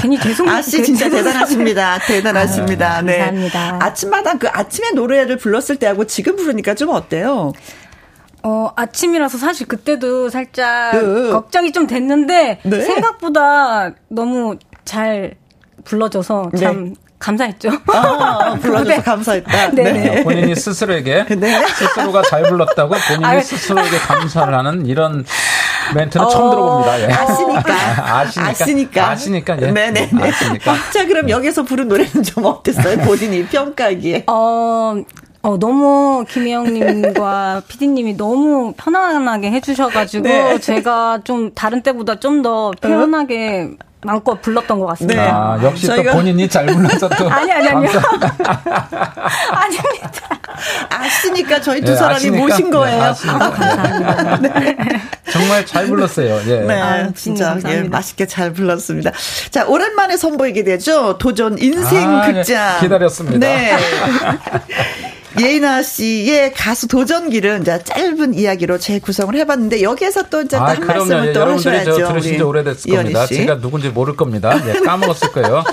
괜히 0.00 0.18
죄송 0.18 0.48
아씨 0.48 0.82
진짜 0.82 1.10
대단하십니다. 1.10 1.98
대단하십니다. 2.06 2.96
아, 2.96 3.02
네. 3.02 3.18
감사합니다. 3.18 3.78
아침마다 3.82 4.38
그 4.38 4.48
아침에 4.50 4.92
노래를 4.92 5.36
불렀을 5.36 5.76
때하고 5.76 6.06
지금 6.06 6.36
부르니까 6.36 6.74
좀 6.74 6.88
어때요? 6.90 7.52
어, 8.42 8.70
아침이라서 8.76 9.38
사실 9.38 9.66
그때도 9.66 10.28
살짝 10.30 10.92
네. 10.92 11.30
걱정이 11.30 11.72
좀 11.72 11.86
됐는데 11.86 12.60
네. 12.62 12.80
생각보다 12.80 13.92
너무 14.08 14.56
잘 14.84 15.34
불러줘서 15.84 16.50
네. 16.52 16.60
참 16.60 16.84
네. 16.84 16.94
감사했죠. 17.18 17.70
아, 17.88 18.54
불러줘서 18.62 18.90
네. 18.90 19.02
감사했다. 19.02 19.70
네. 19.72 19.92
네. 19.92 20.22
본인이 20.22 20.54
스스로에게 20.54 21.26
네. 21.36 21.66
스스로가 21.66 22.22
잘 22.22 22.44
불렀다고 22.44 22.94
본인이 23.08 23.24
아, 23.24 23.40
스스로에게 23.40 23.98
감사를 23.98 24.54
하는 24.54 24.86
이런 24.86 25.24
멘트는 25.94 26.26
어, 26.26 26.28
처음 26.28 26.50
들어봅니다. 26.50 27.00
예. 27.00 27.06
아시니까. 27.12 27.74
아시니까. 28.18 28.50
아시니까. 28.50 29.08
아시니까. 29.08 29.62
예. 29.62 29.72
네네. 29.72 30.10
아시니까. 30.20 30.74
자, 30.92 31.06
그럼 31.06 31.28
여기서 31.28 31.64
부른 31.64 31.88
노래는 31.88 32.22
좀 32.22 32.44
어땠어요? 32.44 32.98
본인이 32.98 33.44
평가하기에. 33.46 34.24
어, 34.26 34.96
어, 35.42 35.58
너무 35.58 36.24
김혜영님과 36.28 37.62
피디님이 37.68 38.16
너무 38.16 38.74
편안하게 38.76 39.50
해주셔가지고 39.52 40.24
네. 40.24 40.58
제가 40.58 41.20
좀 41.24 41.52
다른 41.54 41.82
때보다 41.82 42.18
좀 42.18 42.42
더 42.42 42.72
편안하게 42.80 43.70
마음껏 44.02 44.40
불렀던 44.40 44.78
것 44.78 44.86
같습니다. 44.86 45.22
네. 45.22 45.28
아, 45.28 45.58
역시 45.62 45.86
저희가... 45.86 46.12
또 46.12 46.18
본인이 46.18 46.48
잘 46.48 46.66
불러서 46.66 47.08
또. 47.08 47.28
아니, 47.30 47.50
아니, 47.50 47.68
아니요. 47.68 47.90
아닙니다. 49.50 50.40
아시니까 50.88 51.60
저희 51.60 51.80
두 51.80 51.92
네, 51.92 51.96
사람이 51.96 52.16
아시니까? 52.16 52.42
모신 52.42 52.70
거예요. 52.70 53.12
네, 53.12 53.28
아, 53.28 53.38
감사합니다. 53.50 54.36
네. 54.38 54.76
정말 55.30 55.66
잘 55.66 55.86
불렀어요. 55.86 56.40
예. 56.46 56.60
네, 56.60 56.80
아, 56.80 57.10
진짜 57.12 57.58
예, 57.68 57.82
맛있게 57.82 58.26
잘 58.26 58.52
불렀습니다. 58.52 59.10
자, 59.50 59.66
오랜만에 59.66 60.16
선보이게 60.16 60.64
되죠. 60.64 61.18
도전 61.18 61.58
인생 61.58 62.08
아, 62.08 62.26
네. 62.26 62.34
극장. 62.34 62.80
기다렸습니다. 62.80 63.38
네. 63.38 63.76
예인아 65.40 65.82
씨의 65.82 66.52
가수 66.54 66.88
도전기를 66.88 67.60
이제 67.60 67.78
짧은 67.84 68.34
이야기로 68.34 68.78
재구성을 68.78 69.34
해봤는데 69.36 69.82
여기에서 69.82 70.28
또 70.30 70.42
이제 70.42 70.56
아, 70.56 70.64
한 70.64 70.80
그럼요. 70.80 71.04
말씀을 71.04 71.28
예, 71.28 71.32
또 71.32 71.46
하셔야죠. 71.46 71.98
저 71.98 72.08
들으신 72.08 72.36
지 72.38 72.42
오래됐을 72.42 72.90
겁니다. 72.94 73.26
제가 73.26 73.60
누군지 73.60 73.87
모를 73.90 74.16
겁니다. 74.16 74.58
네, 74.64 74.80
까먹었을 74.80 75.32
거예요. 75.32 75.64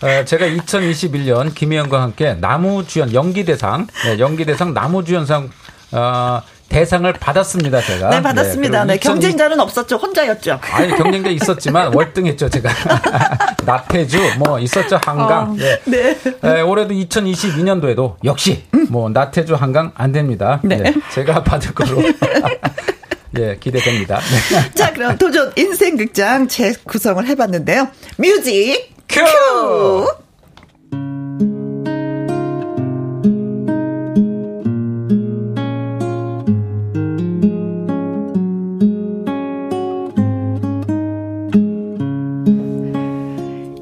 어, 0.00 0.24
제가 0.24 0.46
2021년 0.46 1.54
김희영과 1.54 2.02
함께 2.02 2.34
나무주연 2.34 3.12
연기대상, 3.12 3.86
네, 4.04 4.18
연기대상 4.18 4.74
나무주연상 4.74 5.50
어, 5.92 6.42
대상을 6.68 7.10
받았습니다, 7.14 7.80
제가. 7.80 8.10
네, 8.10 8.22
받았습니다. 8.22 8.84
네, 8.84 8.94
네. 8.94 8.98
경쟁자는 9.00 9.58
없었죠. 9.58 9.96
혼자였죠. 9.96 10.60
아니, 10.60 10.94
경쟁자 10.94 11.30
있었지만 11.30 11.92
월등했죠, 11.96 12.50
제가. 12.50 12.70
나태주, 13.64 14.18
뭐, 14.38 14.58
있었죠, 14.58 15.00
한강. 15.02 15.52
어, 15.52 15.56
예. 15.60 15.80
네. 15.84 16.18
네. 16.42 16.60
올해도 16.60 16.92
2022년도에도 16.92 18.16
역시, 18.24 18.64
음. 18.74 18.86
뭐, 18.90 19.08
나태주, 19.08 19.54
한강 19.54 19.92
안 19.94 20.12
됩니다. 20.12 20.60
네. 20.62 20.76
네. 20.76 20.94
제가 21.12 21.42
받을 21.42 21.72
거로. 21.74 22.02
예, 23.38 23.56
기대됩니다. 23.58 24.18
네. 24.18 24.70
자, 24.74 24.92
그럼 24.92 25.16
도전 25.16 25.52
인생극장 25.56 26.48
재구성을 26.48 27.24
해봤는데요. 27.26 27.88
뮤직 28.18 28.94
큐! 29.08 29.20
큐! 29.20 30.08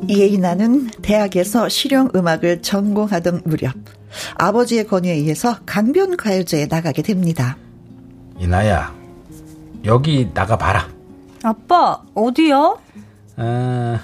예인아는 0.09 0.89
대학에서 1.03 1.69
실용 1.69 2.09
음악을 2.15 2.63
전공하던 2.63 3.43
무렵 3.45 3.75
아버지의 4.37 4.87
권유에 4.87 5.13
의해서 5.13 5.59
강변 5.67 6.17
가요제에 6.17 6.67
나가게 6.67 7.03
됩니다. 7.03 7.59
이나야, 8.39 8.96
여기 9.87 10.29
나가봐라. 10.35 10.89
아빠, 11.45 12.03
어디요? 12.15 12.79
어, 13.37 13.99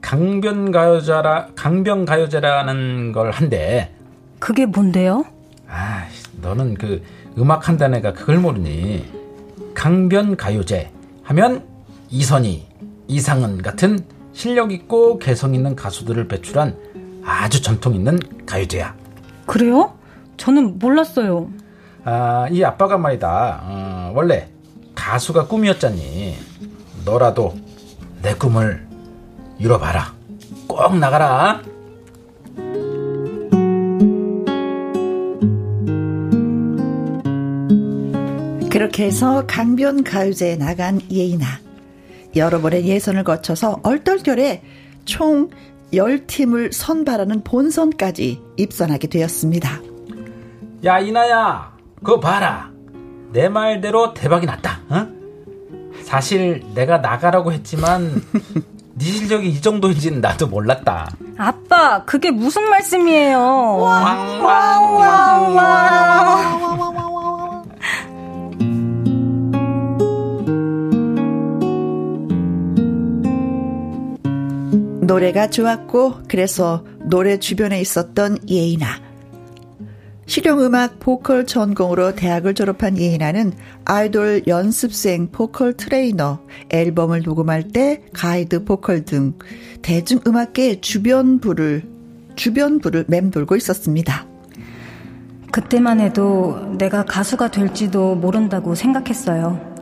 강변 0.00 0.70
가요제라, 0.72 1.48
강변 1.54 2.06
가요제라는 2.06 3.12
걸 3.12 3.30
한대. 3.30 3.92
그게 4.38 4.64
뭔데요? 4.64 5.24
아, 5.68 6.06
너는 6.40 6.74
그 6.74 7.02
음악 7.36 7.68
한다는 7.68 7.98
애가 7.98 8.14
그걸 8.14 8.38
모르니. 8.38 9.04
강변 9.74 10.36
가요제 10.36 10.90
하면 11.24 11.64
이선희, 12.08 12.66
이상은 13.08 13.60
같은 13.60 13.98
실력 14.32 14.72
있고 14.72 15.18
개성 15.18 15.54
있는 15.54 15.76
가수들을 15.76 16.28
배출한 16.28 16.76
아주 17.26 17.60
전통 17.60 17.94
있는 17.94 18.18
가요제야. 18.46 18.94
그래요? 19.44 19.98
저는 20.38 20.78
몰랐어요. 20.78 21.50
아, 22.04 22.46
이 22.50 22.62
아빠가 22.64 22.96
말이다. 22.96 23.60
어, 23.64 24.12
원래 24.14 24.48
가수가 24.96 25.46
꿈이었잖니. 25.46 26.36
너라도 27.04 27.54
내 28.22 28.34
꿈을 28.34 28.84
이뤄봐라. 29.60 30.12
꼭 30.66 30.98
나가라. 30.98 31.62
그렇게 38.70 39.04
해서 39.04 39.44
강변 39.46 40.02
가요제에 40.04 40.56
나간 40.56 41.00
예인아. 41.10 41.46
여러 42.34 42.60
번의 42.60 42.86
예선을 42.86 43.24
거쳐서 43.24 43.80
얼떨결에 43.82 44.62
총 45.04 45.48
10팀을 45.92 46.72
선발하는 46.72 47.42
본선까지 47.44 48.42
입선하게 48.58 49.08
되었습니다. 49.08 49.80
야, 50.84 50.98
이나야, 50.98 51.72
그거 51.96 52.20
봐라. 52.20 52.75
내 53.36 53.50
말대로 53.50 54.14
대박이 54.14 54.46
났다. 54.46 54.80
어? 54.88 55.06
사실 56.04 56.62
내가 56.74 56.96
나가라고 56.98 57.52
했지만 57.52 58.22
네 58.96 59.04
실력이 59.04 59.50
이 59.50 59.60
정도인지는 59.60 60.22
나도 60.22 60.46
몰랐다. 60.46 61.10
아빠, 61.36 62.02
그게 62.06 62.30
무슨 62.30 62.66
말씀이에요? 62.70 63.38
노래가 75.02 75.50
좋았고 75.50 76.22
그래서 76.26 76.84
노래 77.00 77.38
주변에 77.38 77.82
있었던 77.82 78.38
예인아. 78.48 79.05
실용음악 80.26 80.98
보컬 80.98 81.46
전공으로 81.46 82.16
대학을 82.16 82.54
졸업한 82.54 82.98
예인아는 82.98 83.52
아이돌 83.84 84.42
연습생 84.48 85.30
보컬 85.30 85.72
트레이너, 85.72 86.40
앨범을 86.70 87.22
녹음할 87.22 87.68
때 87.68 88.02
가이드 88.12 88.64
보컬 88.64 89.04
등 89.04 89.34
대중음악계 89.82 90.80
주변부를, 90.80 91.84
주변부를 92.34 93.04
맴돌고 93.08 93.54
있었습니다. 93.56 94.26
그때만 95.52 96.00
해도 96.00 96.74
내가 96.76 97.04
가수가 97.04 97.50
될지도 97.52 98.16
모른다고 98.16 98.74
생각했어요. 98.74 99.76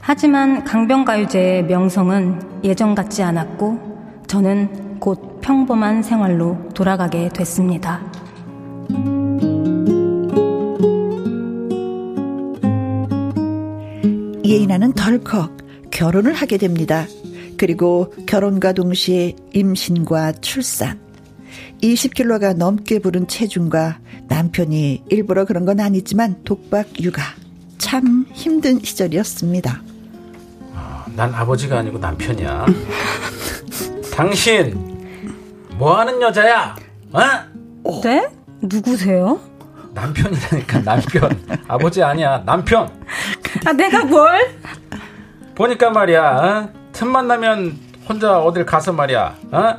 하지만 0.00 0.64
강변가요제의 0.64 1.66
명성은 1.66 2.62
예전 2.64 2.94
같지 2.94 3.22
않았고 3.22 4.24
저는 4.26 4.98
곧 4.98 5.40
평범한 5.40 6.02
생활로 6.02 6.68
돌아가게 6.74 7.28
됐습니다. 7.28 8.00
예인아는 14.44 14.92
덜컥 14.92 15.56
결혼을 15.90 16.34
하게 16.34 16.58
됩니다. 16.58 17.06
그리고 17.56 18.12
결혼과 18.26 18.72
동시에 18.72 19.34
임신과 19.52 20.32
출산. 20.40 21.00
20kg가 21.82 22.56
넘게 22.56 22.98
부른 22.98 23.26
체중과 23.28 23.98
남편이 24.28 25.04
일부러 25.08 25.44
그런 25.44 25.64
건 25.64 25.80
아니지만 25.80 26.42
독박 26.44 27.00
육아. 27.00 27.22
참 27.78 28.26
힘든 28.32 28.80
시절이었습니다. 28.82 29.82
어, 30.72 31.04
난 31.14 31.32
아버지가 31.34 31.78
아니고 31.78 31.98
남편이야. 31.98 32.66
당신 34.12 34.94
뭐 35.76 35.98
하는 35.98 36.20
여자야? 36.20 36.76
어? 37.12 38.00
네? 38.02 38.28
누구세요? 38.62 39.40
남편이라니까 39.92 40.82
남편. 40.82 41.44
아버지 41.68 42.02
아니야 42.02 42.42
남편. 42.44 42.90
아 43.64 43.72
내가 43.72 44.04
뭘? 44.04 44.40
보니까 45.54 45.90
말이야 45.90 46.22
어? 46.22 46.68
틈만 46.92 47.26
나면 47.28 47.78
혼자 48.08 48.38
어딜 48.40 48.64
가서 48.66 48.92
말이야 48.92 49.34
어? 49.52 49.74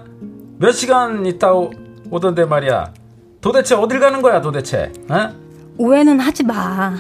몇 0.58 0.72
시간 0.72 1.26
있다 1.26 1.54
오, 1.54 1.72
오던데 2.10 2.46
말이야 2.46 2.94
도대체 3.42 3.76
어딜 3.76 4.00
가는 4.00 4.22
거야 4.22 4.42
도대체 4.42 4.92
어? 5.10 5.30
오해는 5.78 6.20
하지 6.20 6.44
마 6.44 6.96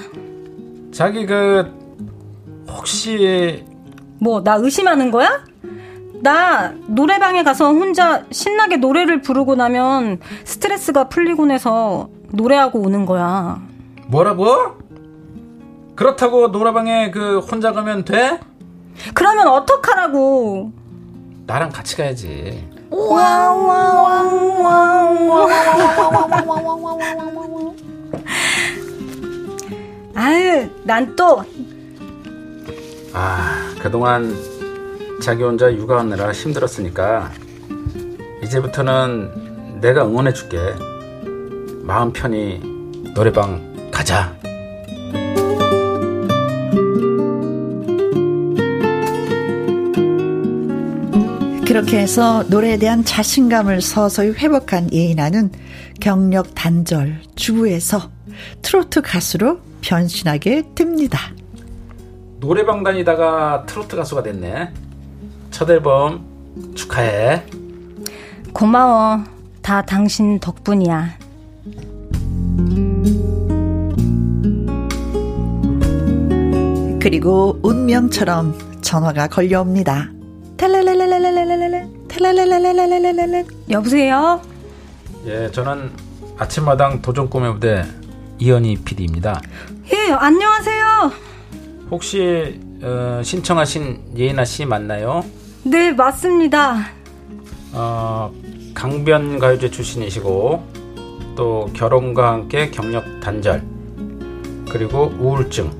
자기 0.91 1.25
그 1.25 1.71
혹시 2.67 3.63
뭐 4.19 4.41
나 4.41 4.55
의심하는 4.55 5.11
거야? 5.11 5.43
나 6.21 6.73
노래방에 6.87 7.43
가서 7.43 7.71
혼자 7.71 8.23
신나게 8.31 8.77
노래를 8.77 9.21
부르고 9.21 9.55
나면 9.55 10.19
스트레스가 10.43 11.09
풀리곤 11.09 11.51
해서 11.51 12.09
노래하고 12.31 12.79
오는 12.79 13.05
거야. 13.05 13.61
뭐라고? 14.07 14.77
그렇다고 15.95 16.49
노래방에 16.49 17.11
그 17.11 17.39
혼자 17.39 17.71
가면 17.71 18.05
돼? 18.05 18.39
그러면 19.13 19.47
어떡하라고? 19.47 20.71
나랑 21.47 21.69
같이 21.69 21.95
가야지. 21.95 22.67
아유, 30.15 30.69
난 30.83 31.15
또. 31.15 31.43
아, 33.13 33.73
그동안 33.79 34.35
자기 35.21 35.43
혼자 35.43 35.71
육아하느라 35.73 36.31
힘들었으니까 36.31 37.31
이제부터는 38.43 39.79
내가 39.81 40.05
응원해 40.05 40.33
줄게. 40.33 40.57
마음 41.83 42.11
편히 42.11 42.59
노래방 43.13 43.91
가자. 43.91 44.34
그렇게 51.75 51.99
해서 51.99 52.41
노래에 52.47 52.77
대한 52.77 53.03
자신감을 53.03 53.81
서서히 53.81 54.29
회복한 54.29 54.89
예인아는 54.93 55.51
경력 55.99 56.55
단절 56.55 57.19
주부에서 57.35 58.09
트로트 58.61 59.01
가수로 59.01 59.59
변신하게 59.81 60.63
됩니다. 60.73 61.19
노래방 62.39 62.81
다니다가 62.81 63.65
트로트 63.65 63.97
가수가 63.97 64.23
됐네. 64.23 64.71
첫 65.51 65.69
앨범 65.69 66.25
축하해. 66.75 67.43
고마워. 68.53 69.25
다 69.61 69.81
당신 69.81 70.39
덕분이야. 70.39 71.17
그리고 77.01 77.59
운명처럼 77.63 78.79
전화가 78.79 79.27
걸려옵니다. 79.27 80.14
여보세요? 83.69 84.41
예, 85.25 85.49
저는 85.51 85.91
아침마당 86.37 87.01
도전 87.01 87.29
꿈의 87.29 87.53
무대 87.53 87.83
이현희 88.39 88.77
PD입니다. 88.83 89.41
예, 89.93 90.11
안녕하세요. 90.13 91.11
혹시 91.91 92.59
어, 92.81 93.21
신청하신 93.23 94.13
예인아 94.17 94.45
씨 94.45 94.65
맞나요? 94.65 95.23
네, 95.63 95.91
맞습니다. 95.91 96.87
어, 97.73 98.31
강변 98.73 99.39
가요제 99.39 99.69
출신이시고 99.71 100.63
또 101.35 101.69
결혼과 101.73 102.31
함께 102.31 102.69
경력 102.71 103.19
단절 103.19 103.61
그리고 104.69 105.13
우울증 105.19 105.71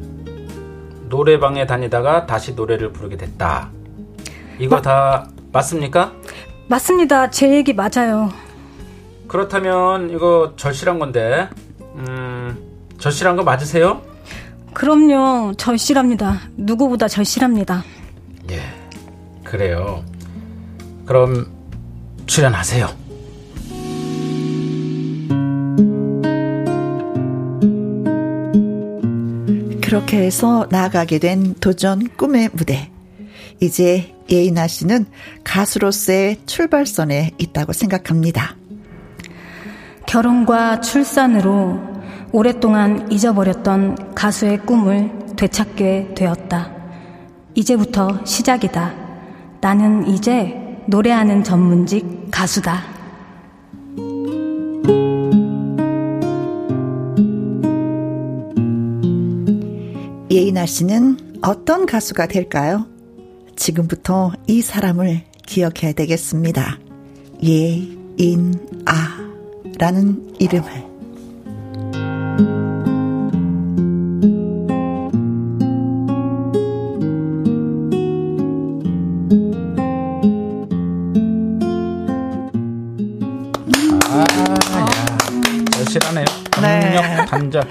노래방에 1.09 1.65
다니다가 1.65 2.25
다시 2.25 2.53
노래를 2.53 2.91
부르게 2.91 3.15
됐다. 3.17 3.69
이거 4.59 4.77
마, 4.77 4.81
다 4.81 5.27
맞습니까? 5.51 6.13
맞습니다. 6.67 7.29
제 7.29 7.53
얘기 7.53 7.73
맞아요. 7.73 8.31
그렇다면 9.27 10.09
이거 10.11 10.53
절실한 10.55 10.99
건데, 10.99 11.49
음, 11.95 12.57
절실한 12.99 13.35
거 13.35 13.43
맞으세요? 13.43 14.01
그럼요. 14.73 15.53
절실합니다. 15.57 16.41
누구보다 16.57 17.07
절실합니다. 17.07 17.83
예, 18.51 18.61
그래요. 19.43 20.03
그럼 21.05 21.47
출연하세요. 22.25 22.87
그렇게 29.81 30.17
해서 30.17 30.67
나가게 30.69 31.19
된 31.19 31.53
도전 31.61 32.07
꿈의 32.17 32.49
무대. 32.53 32.91
이제 33.61 34.15
예인아 34.29 34.67
씨는 34.67 35.05
가수로서의 35.43 36.37
출발선에 36.45 37.31
있다고 37.37 37.73
생각합니다. 37.73 38.55
결혼과 40.05 40.81
출산으로 40.81 41.79
오랫동안 42.31 43.11
잊어버렸던 43.11 44.15
가수의 44.15 44.59
꿈을 44.65 45.11
되찾게 45.35 46.13
되었다. 46.15 46.71
이제부터 47.53 48.25
시작이다. 48.25 48.93
나는 49.61 50.07
이제 50.07 50.55
노래하는 50.87 51.43
전문직 51.43 52.27
가수다. 52.31 52.83
예인아 60.29 60.65
씨는 60.65 61.39
어떤 61.41 61.85
가수가 61.85 62.27
될까요? 62.27 62.87
지금부터 63.55 64.33
이 64.47 64.61
사람을 64.61 65.23
기억해야 65.45 65.93
되겠습니다. 65.93 66.79
예인아 67.43 68.55
라는 69.77 70.33
이름을. 70.39 70.94
단절. 87.39 87.67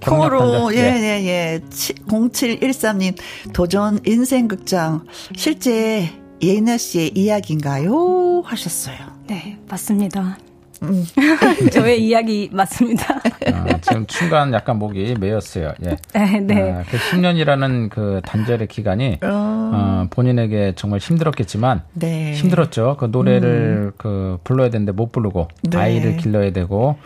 콩으로, 0.00 0.74
예, 0.74 0.78
예, 0.78 1.26
예. 1.26 1.60
0713님, 1.70 3.16
도전 3.52 3.98
인생극장. 4.06 5.04
실제 5.36 6.10
예나 6.42 6.76
씨의 6.76 7.12
이야기인가요? 7.14 8.42
하셨어요. 8.44 8.96
네, 9.28 9.58
맞습니다. 9.68 10.38
음. 10.82 11.04
저의 11.72 12.04
이야기 12.04 12.48
맞습니다. 12.52 13.20
아, 13.52 13.78
지금 13.80 14.06
순간 14.08 14.52
약간 14.52 14.78
목이 14.78 15.14
메였어요. 15.18 15.72
예. 15.86 15.96
네. 16.14 16.40
네. 16.40 16.72
아, 16.72 16.82
그 16.88 16.96
10년이라는 16.96 17.90
그 17.90 18.20
단절의 18.24 18.68
기간이 18.68 19.18
어. 19.22 19.26
어, 19.74 20.06
본인에게 20.10 20.72
정말 20.76 20.98
힘들었겠지만 21.00 21.82
네. 21.94 22.32
힘들었죠. 22.34 22.96
그 22.98 23.06
노래를 23.10 23.48
음. 23.48 23.92
그 23.96 24.38
불러야 24.44 24.70
되는데 24.70 24.92
못 24.92 25.12
부르고 25.12 25.48
네. 25.62 25.76
아이를 25.78 26.16
길러야 26.18 26.52
되고 26.52 26.96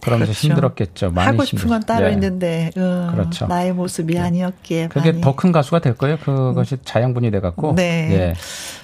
그러면서 0.00 0.32
그렇죠. 0.32 0.48
힘들었겠죠. 0.48 1.10
많이 1.10 1.26
하고 1.26 1.44
싶은 1.44 1.68
건 1.68 1.80
따로 1.82 2.06
네. 2.06 2.12
있는데 2.14 2.70
어, 2.76 3.10
그렇죠. 3.12 3.46
나의 3.46 3.72
모습이 3.72 4.14
네. 4.14 4.20
아니었기에 4.20 4.88
그게 4.88 5.20
더 5.20 5.34
큰 5.40 5.52
가수가 5.52 5.78
될 5.78 5.94
거예요. 5.94 6.18
그것이 6.18 6.76
자양분이 6.84 7.30
돼 7.30 7.40
갖고. 7.40 7.74
네. 7.74 8.08
예. 8.12 8.34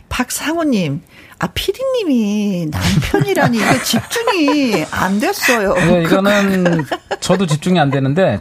박상우님, 0.09 1.03
아, 1.39 1.49
피디님이 1.49 2.71
남편이라니, 2.71 3.59
이게 3.59 3.83
집중이 3.83 4.87
안 4.91 5.21
됐어요. 5.21 5.75
네, 5.75 6.03
이거는 6.05 6.87
저도 7.21 7.47
집중이 7.47 7.79
안 7.79 7.91
되는데, 7.91 8.41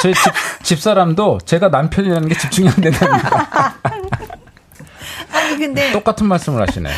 제 0.00 0.12
집, 0.12 0.32
집사람도 0.62 1.40
제가 1.44 1.68
남편이라는 1.68 2.28
게 2.28 2.36
집중이 2.36 2.68
안 2.68 2.74
된답니다. 2.76 3.74
아니, 5.32 5.58
근데. 5.58 5.92
똑같은 5.92 6.26
말씀을 6.26 6.62
하시네. 6.62 6.90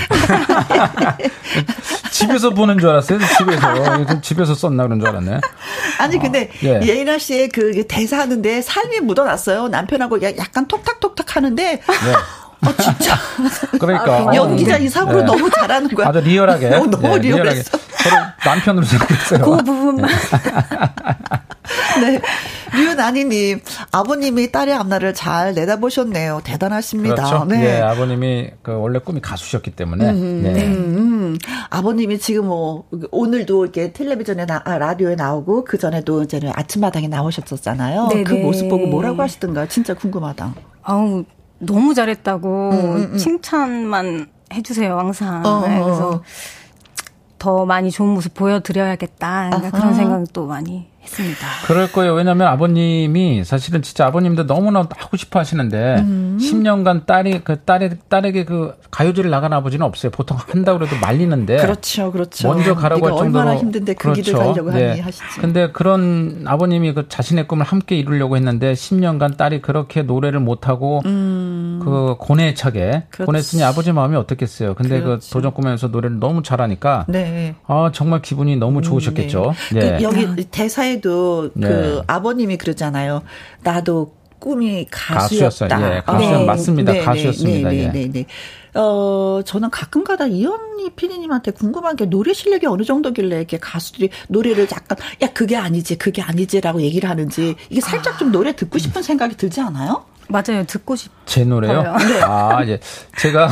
집에서 2.11 2.51
보는 2.51 2.79
줄 2.79 2.91
알았어요. 2.91 3.19
집에서. 3.39 4.21
집에서 4.21 4.55
썼나 4.55 4.85
그런 4.85 5.01
줄 5.01 5.09
알았네. 5.09 5.41
아니, 5.99 6.19
근데 6.19 6.51
아, 6.53 6.67
예. 6.67 6.81
예인아 6.83 7.19
씨의 7.19 7.49
그 7.49 7.87
대사 7.87 8.19
하는데 8.19 8.61
삶이 8.61 9.01
묻어났어요. 9.01 9.69
남편하고 9.69 10.23
약간 10.23 10.69
톡탁톡탁 10.69 11.37
하는데. 11.37 11.63
네. 11.65 11.81
아, 12.63 12.75
진짜. 12.77 13.17
그러니까. 13.79 14.31
아, 14.31 14.35
연기자 14.35 14.77
이상으로 14.77 15.21
네. 15.21 15.25
너무 15.25 15.51
잘하는 15.51 15.89
거야. 15.95 16.09
아주 16.09 16.21
리얼하게. 16.21 16.67
어, 16.75 16.87
너무 16.91 17.01
네, 17.01 17.19
리얼하게. 17.19 17.63
서로 17.63 18.17
남편으로 18.45 18.85
생각했어요. 18.87 19.43
그 19.43 19.57
부분만. 19.65 20.11
네. 22.03 22.21
류나니님, 22.73 23.61
아버님이 23.91 24.53
딸의 24.53 24.75
앞날을 24.75 25.13
잘 25.15 25.55
내다보셨네요. 25.55 26.41
대단하십니다. 26.45 27.15
그렇죠. 27.17 27.45
네. 27.45 27.65
예, 27.65 27.81
아버님이 27.81 28.51
그 28.63 28.73
원래 28.73 29.01
꿈이 29.01 29.21
가수셨기 29.21 29.73
때문에. 29.73 30.09
음, 30.11 30.43
네. 30.43 30.67
음, 30.67 31.37
아버님이 31.71 32.19
지금 32.19 32.47
뭐, 32.47 32.85
오늘도 33.11 33.65
이렇게 33.65 33.93
텔레비전에 33.93 34.47
나, 34.47 34.63
아, 34.65 34.79
라디오에 34.79 35.17
나오고, 35.17 35.65
그 35.65 35.79
전에도 35.79 36.23
이제는 36.23 36.53
아침마당에 36.55 37.09
나오셨었잖아요. 37.09 38.09
네네. 38.09 38.25
그 38.25 38.35
모습 38.35 38.69
보고 38.69 38.87
뭐라고 38.87 39.21
하시던가요? 39.23 39.67
진짜 39.69 39.95
궁금하다. 39.95 40.55
아우, 40.85 41.25
너무 41.61 41.95
잘했다고 41.95 42.71
음, 42.71 42.97
음, 42.97 43.11
음. 43.13 43.17
칭찬만 43.17 44.27
해주세요 44.53 44.99
항상. 44.99 45.45
어, 45.47 45.67
네, 45.67 45.81
그래서 45.81 46.23
더 47.39 47.65
많이 47.65 47.91
좋은 47.91 48.11
모습 48.11 48.35
보여드려야겠다 48.35 49.71
그런 49.71 49.95
생각도 49.95 50.47
많이 50.47 50.90
했습니다. 51.03 51.47
그럴 51.67 51.91
거예요. 51.91 52.15
왜냐하면 52.15 52.49
아버님이 52.49 53.45
사실은 53.45 53.83
진짜 53.83 54.07
아버님도 54.07 54.47
너무나 54.47 54.87
하고 54.97 55.17
싶어 55.17 55.39
하시는데 55.39 55.97
음. 56.01 56.39
10년간 56.41 57.07
딸이 57.07 57.41
그 57.45 57.61
딸의 57.61 57.99
딸에게 58.09 58.45
그 58.45 58.75
가요제를 58.91 59.31
나간 59.31 59.53
아버지는 59.53 59.87
없어요. 59.87 60.11
보통 60.11 60.37
한다고 60.39 60.79
그래도 60.79 60.97
말리는데 61.01 61.57
그렇죠, 61.59 62.13
그렇죠. 62.13 62.49
먼저 62.49 62.75
가라고 62.75 63.07
할 63.07 63.17
정도로 63.17 63.41
얼마나 63.41 63.57
힘든데 63.57 63.95
그 63.95 64.13
그렇죠. 64.13 64.23
길을 64.23 64.39
가려고 64.39 64.71
네. 64.73 64.89
하니 64.91 65.01
하시지. 65.01 65.25
근데 65.41 65.71
그런 65.73 66.45
아버님이 66.47 66.93
그 66.95 67.09
자신의 67.09 67.49
꿈을 67.49 67.65
함께 67.65 67.97
이루려고 67.97 68.37
했는데 68.37 68.73
10년간 68.73 69.37
딸이 69.37 69.63
그렇게 69.63 70.03
노래를 70.03 70.41
못 70.41 70.69
하고 70.69 71.03
음. 71.07 71.81
그 71.83 72.17
고뇌차게. 72.19 73.05
보냈으니 73.25 73.63
아버지 73.63 73.93
마음이 73.93 74.17
어떻겠어요. 74.17 74.75
근데 74.75 74.99
그 74.99 75.05
그렇죠. 75.05 75.27
그 75.27 75.33
도전 75.33 75.55
꿈에서 75.55 75.89
노래를 75.89 76.19
너무 76.19 76.43
잘하니까 76.43 77.07
네. 77.09 77.55
아 77.67 77.91
정말 77.93 78.23
기분이 78.23 78.57
너무 78.57 78.83
좋으셨겠죠. 78.83 79.55
네. 79.73 79.81
네. 79.81 79.97
그 79.99 80.03
여기 80.03 80.45
대사에 80.51 80.90
도 80.99 81.51
네. 81.55 81.69
그 81.69 82.03
아버님이 82.07 82.57
그러잖아요. 82.57 83.23
나도 83.63 84.15
꿈이 84.41 84.87
가수였다. 84.91 85.69
가수였어요. 85.69 85.97
예, 85.97 86.03
가수 86.05 86.19
네. 86.19 86.45
맞습니다. 86.45 86.93
네, 86.93 86.99
네 86.99 87.05
가수였습니다. 87.05 87.69
네, 87.69 87.77
네, 87.77 87.93
네, 87.93 88.11
네. 88.11 88.27
어, 88.75 89.41
저는 89.45 89.71
가끔가다 89.71 90.27
이현희 90.29 90.91
피디님한테 90.97 91.53
궁금한 91.53 91.97
게 91.97 92.07
노래 92.07 92.33
실력이 92.33 92.67
어느 92.67 92.83
정도길래 92.83 93.37
이렇게 93.37 93.59
가수들이 93.59 94.11
노래를 94.29 94.69
약간 94.73 94.99
야 95.23 95.33
그게 95.33 95.57
아니지 95.57 95.99
그게 95.99 96.23
아니지라고 96.23 96.81
얘기를 96.83 97.09
하는지 97.09 97.57
이게 97.69 97.81
살짝 97.81 98.19
좀 98.19 98.33
노래 98.33 98.55
듣고 98.55 98.79
싶은 98.79 99.03
생각이 99.03 99.37
들지 99.37 99.61
않아요? 99.61 100.05
맞아요. 100.31 100.65
듣고 100.67 100.97
싶. 100.97 101.11
제 101.27 101.45
노래요? 101.45 101.83
네. 101.83 102.21
아, 102.23 102.65
예. 102.67 102.81
제가, 103.19 103.49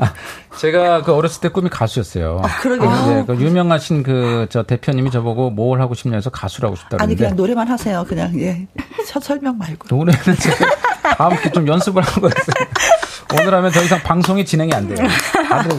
제가 0.58 1.02
그 1.02 1.14
어렸을 1.14 1.40
때 1.40 1.48
꿈이 1.48 1.68
가수였어요. 1.68 2.40
아, 2.44 2.48
그러게요. 2.60 3.06
네, 3.06 3.24
그 3.26 3.34
유명하신 3.36 4.02
그, 4.02 4.46
저 4.50 4.62
대표님이 4.62 5.10
저보고 5.10 5.50
뭘 5.50 5.80
하고 5.80 5.94
싶냐 5.94 6.16
해서 6.16 6.30
가수라고 6.30 6.76
싶다고 6.76 7.02
아니, 7.02 7.16
그냥 7.16 7.36
노래만 7.36 7.68
하세요. 7.68 8.04
그냥, 8.08 8.38
예. 8.40 8.66
설명 9.20 9.58
말고. 9.58 9.94
노래는 9.94 10.36
제가 10.36 10.66
다음 11.16 11.36
주에 11.38 11.50
좀 11.52 11.66
연습을 11.66 12.02
하고 12.02 12.28
있어요. 12.28 12.66
오늘 13.40 13.54
하면 13.54 13.70
더 13.70 13.82
이상 13.82 14.00
방송이 14.02 14.44
진행이 14.44 14.72
안 14.72 14.88
돼요. 14.88 15.06
다들 15.48 15.78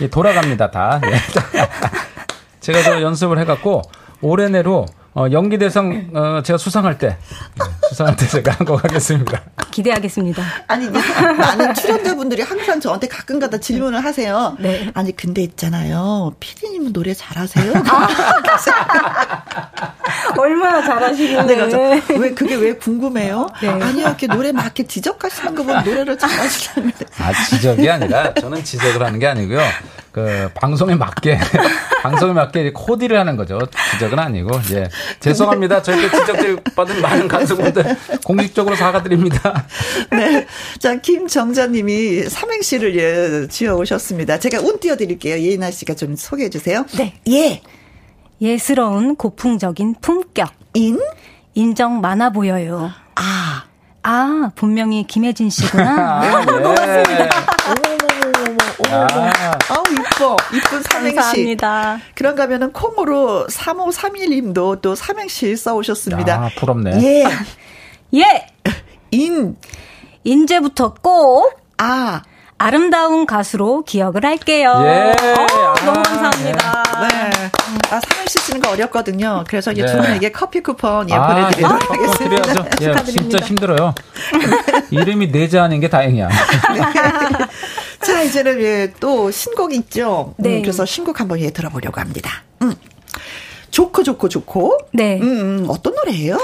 예, 0.00 0.08
돌아갑니다, 0.08 0.70
다. 0.70 1.00
예. 1.04 1.16
제가 2.60 2.82
저 2.82 3.02
연습을 3.02 3.38
해갖고 3.40 3.82
올해 4.22 4.48
내로 4.48 4.86
어, 5.12 5.26
연기 5.32 5.58
대상 5.58 6.10
어, 6.14 6.40
제가 6.42 6.56
수상할 6.56 6.96
때 6.98 7.08
네, 7.08 7.64
수상할 7.88 8.14
때 8.16 8.26
제가 8.28 8.52
한곡 8.52 8.84
하겠습니다. 8.84 9.42
기대하겠습니다. 9.72 10.42
아니 10.68 10.88
많은 10.88 11.74
출연자분들이 11.74 12.42
항상 12.42 12.80
저한테 12.80 13.08
가끔가다 13.08 13.58
질문을 13.58 14.04
하세요. 14.04 14.56
네. 14.60 14.90
아니 14.94 15.14
근데 15.16 15.42
있잖아요, 15.42 16.32
피디님은 16.38 16.92
노래 16.92 17.12
잘하세요? 17.12 17.72
아, 17.88 18.08
얼마나 20.38 20.82
잘하시는데? 20.84 21.66
네, 21.66 22.02
왜 22.16 22.30
그게 22.34 22.54
왜 22.54 22.74
궁금해요? 22.76 23.48
네. 23.60 23.68
아니요, 23.68 24.06
이렇게 24.06 24.26
노래 24.28 24.52
막 24.52 24.64
이렇게 24.64 24.84
지적하시는 24.86 25.54
거 25.56 25.64
보면 25.64 25.84
노래를 25.84 26.18
잘하시다는. 26.18 26.92
아 27.18 27.32
지적이 27.48 27.90
아니라 27.90 28.32
저는 28.34 28.62
지적을 28.62 29.04
하는 29.04 29.18
게 29.18 29.26
아니고요. 29.26 29.60
그 30.12 30.50
방송에 30.54 30.94
맞게 30.94 31.38
방송에 32.02 32.32
맞게 32.32 32.72
코디를 32.72 33.18
하는 33.18 33.36
거죠. 33.36 33.58
지적은 33.92 34.18
아니고 34.18 34.50
예 34.72 34.88
죄송합니다. 35.20 35.82
저희도 35.82 36.18
지적질 36.18 36.56
받은 36.74 37.00
많은 37.00 37.28
가수분들 37.28 37.96
공식적으로 38.24 38.74
사과드립니다. 38.74 39.66
네, 40.10 40.46
자 40.78 40.96
김정자님이 40.96 42.24
삼행시를 42.24 42.96
예 42.96 43.48
지어 43.48 43.76
오셨습니다. 43.76 44.38
제가 44.38 44.60
운 44.60 44.80
띄워드릴게요. 44.80 45.36
예인아 45.38 45.70
씨가 45.70 45.94
좀 45.94 46.16
소개해 46.16 46.50
주세요. 46.50 46.84
네, 46.96 47.14
예 47.28 47.62
예스러운 48.40 49.16
고풍적인 49.16 49.96
품격 50.00 50.50
인 50.74 50.98
인정 51.54 52.00
많아 52.00 52.30
보여요. 52.30 52.90
아. 53.14 53.64
아, 54.02 54.50
분명히 54.54 55.06
김혜진 55.06 55.50
씨구나. 55.50 56.22
아, 56.22 56.44
네. 56.46 56.46
고맙습니다. 56.46 57.28
아. 58.90 59.06
아우, 59.68 59.82
이뻐. 59.92 60.36
이쁜 60.52 60.82
삼행시. 60.82 61.16
감사합니다. 61.16 62.00
그런가 62.14 62.44
하면은 62.44 62.72
콩으로 62.72 63.46
3531님도 63.48 64.80
또 64.82 64.94
삼행시 64.94 65.56
써오셨습니다. 65.56 66.34
아, 66.34 66.50
부럽네. 66.58 67.00
예. 67.02 67.24
예. 68.14 68.46
인. 69.10 69.56
인제부터 70.24 70.94
꼭. 71.00 71.52
아. 71.78 72.22
아름다운 72.62 73.24
가수로 73.24 73.84
기억을 73.84 74.22
할게요. 74.26 74.82
예. 74.84 75.14
어, 75.32 75.74
너무 75.86 76.02
감사합니다. 76.02 76.82
네. 77.08 77.30
아, 77.90 78.00
삼행시 78.06 78.38
쓰는 78.38 78.60
거 78.60 78.70
어렵거든요. 78.72 79.44
그래서 79.48 79.72
이제 79.72 79.80
네. 79.80 79.90
두 79.90 79.96
분에게 79.96 80.30
커피 80.30 80.60
쿠폰 80.60 81.08
예, 81.08 81.14
아, 81.14 81.26
보내드리도록 81.28 81.90
아, 81.90 81.94
하겠습니다. 81.94 82.64
예, 82.82 83.04
진짜 83.04 83.38
힘들어요. 83.46 83.94
이름이 84.90 85.28
내자 85.28 85.64
아닌 85.64 85.80
게 85.80 85.88
다행이야. 85.88 86.28
네. 86.28 86.34
자, 88.10 88.22
이제는 88.22 88.60
예, 88.60 88.92
또 88.98 89.30
신곡 89.30 89.72
있죠. 89.72 90.34
음, 90.38 90.42
네. 90.42 90.56
음, 90.56 90.62
그래서 90.62 90.84
신곡 90.84 91.20
한번 91.20 91.38
예, 91.40 91.50
들어보려고 91.50 92.00
합니다. 92.00 92.42
음. 92.62 92.74
좋고 93.70 94.02
좋고 94.02 94.28
좋고. 94.28 94.78
네. 94.92 95.20
음, 95.20 95.62
음 95.62 95.66
어떤 95.68 95.94
노래예요? 95.94 96.36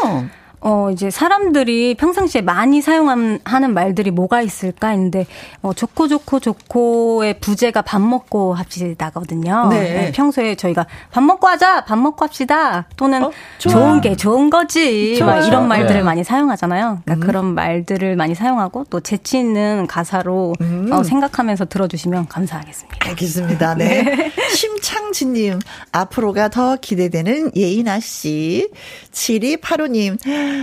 어, 0.60 0.90
이제 0.90 1.10
사람들이 1.10 1.94
평상시에 1.94 2.40
많이 2.40 2.80
사용하는 2.80 3.74
말들이 3.74 4.10
뭐가 4.10 4.42
있을까 4.42 4.88
했는데, 4.88 5.26
어, 5.62 5.72
좋고 5.72 6.08
좋고 6.08 6.40
좋고의 6.40 7.40
부제가 7.40 7.82
밥 7.82 8.00
먹고 8.00 8.54
합시다거든요. 8.54 9.68
네. 9.70 9.80
네. 9.80 10.12
평소에 10.12 10.54
저희가 10.54 10.86
밥 11.12 11.22
먹고 11.22 11.46
하자, 11.46 11.84
밥 11.84 11.96
먹고 11.98 12.24
합시다, 12.24 12.86
또는 12.96 13.24
어? 13.24 13.30
좋은 13.58 14.00
게 14.00 14.16
좋은 14.16 14.50
거지, 14.50 15.18
막 15.20 15.46
이런 15.46 15.68
말들을 15.68 16.00
네. 16.00 16.02
많이 16.02 16.24
사용하잖아요. 16.24 17.00
그러니까 17.04 17.14
음. 17.14 17.20
그런 17.26 17.54
말들을 17.54 18.16
많이 18.16 18.34
사용하고 18.34 18.86
또 18.90 19.00
재치 19.00 19.38
있는 19.38 19.86
가사로 19.86 20.54
음. 20.60 20.90
어, 20.90 21.02
생각하면서 21.02 21.66
들어주시면 21.66 22.28
감사하겠습니다. 22.28 23.08
알겠습니다. 23.08 23.74
네. 23.74 24.02
네. 24.02 24.32
심창진님, 24.54 25.60
앞으로가 25.92 26.48
더 26.48 26.76
기대되는 26.76 27.52
예인아 27.56 28.00
씨. 28.00 28.68
7285님, 29.12 30.18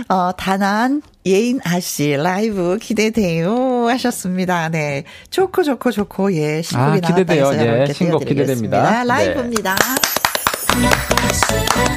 어, 0.08 0.32
단한 0.36 1.02
예인 1.26 1.60
아 1.64 1.80
씨 1.80 2.16
라이브 2.16 2.78
기대돼요 2.80 3.88
하셨습니다. 3.88 4.68
네. 4.68 5.04
좋고 5.30 5.62
좋고 5.62 5.90
좋고 5.90 6.32
예 6.34 6.62
신곡이 6.62 7.00
아, 7.02 7.08
기대돼요. 7.08 7.52
예, 7.54 7.92
신곡 7.92 8.24
기대됩니다. 8.24 9.04
라이브입니다. 9.04 9.74
네. 10.80 11.93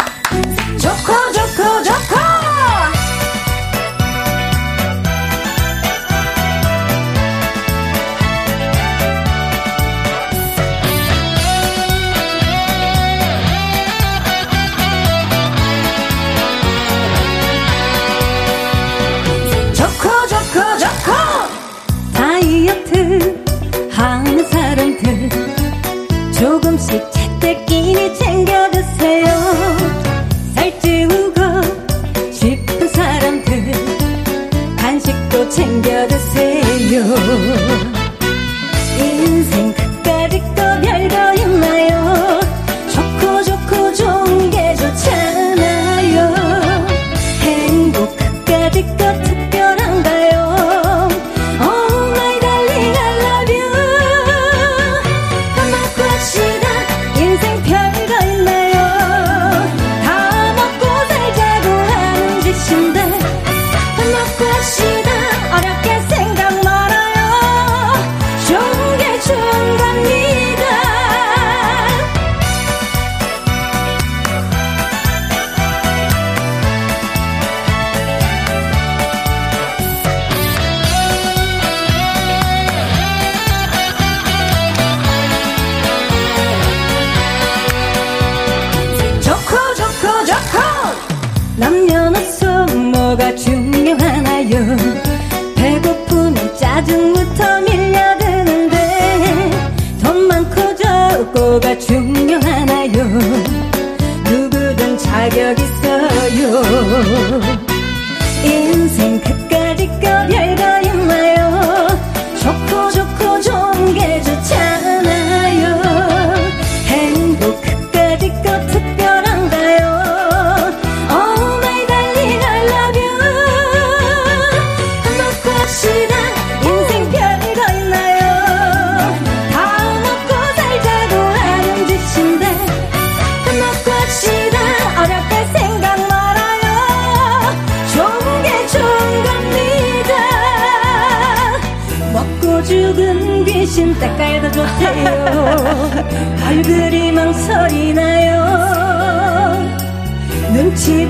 챙겨 35.49 36.07
드세요 36.07 37.76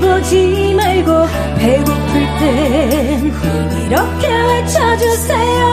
보지 0.00 0.74
말고 0.74 1.26
배고플 1.58 2.38
땐 2.38 3.32
이렇게 3.86 4.28
외쳐주세요. 4.28 5.68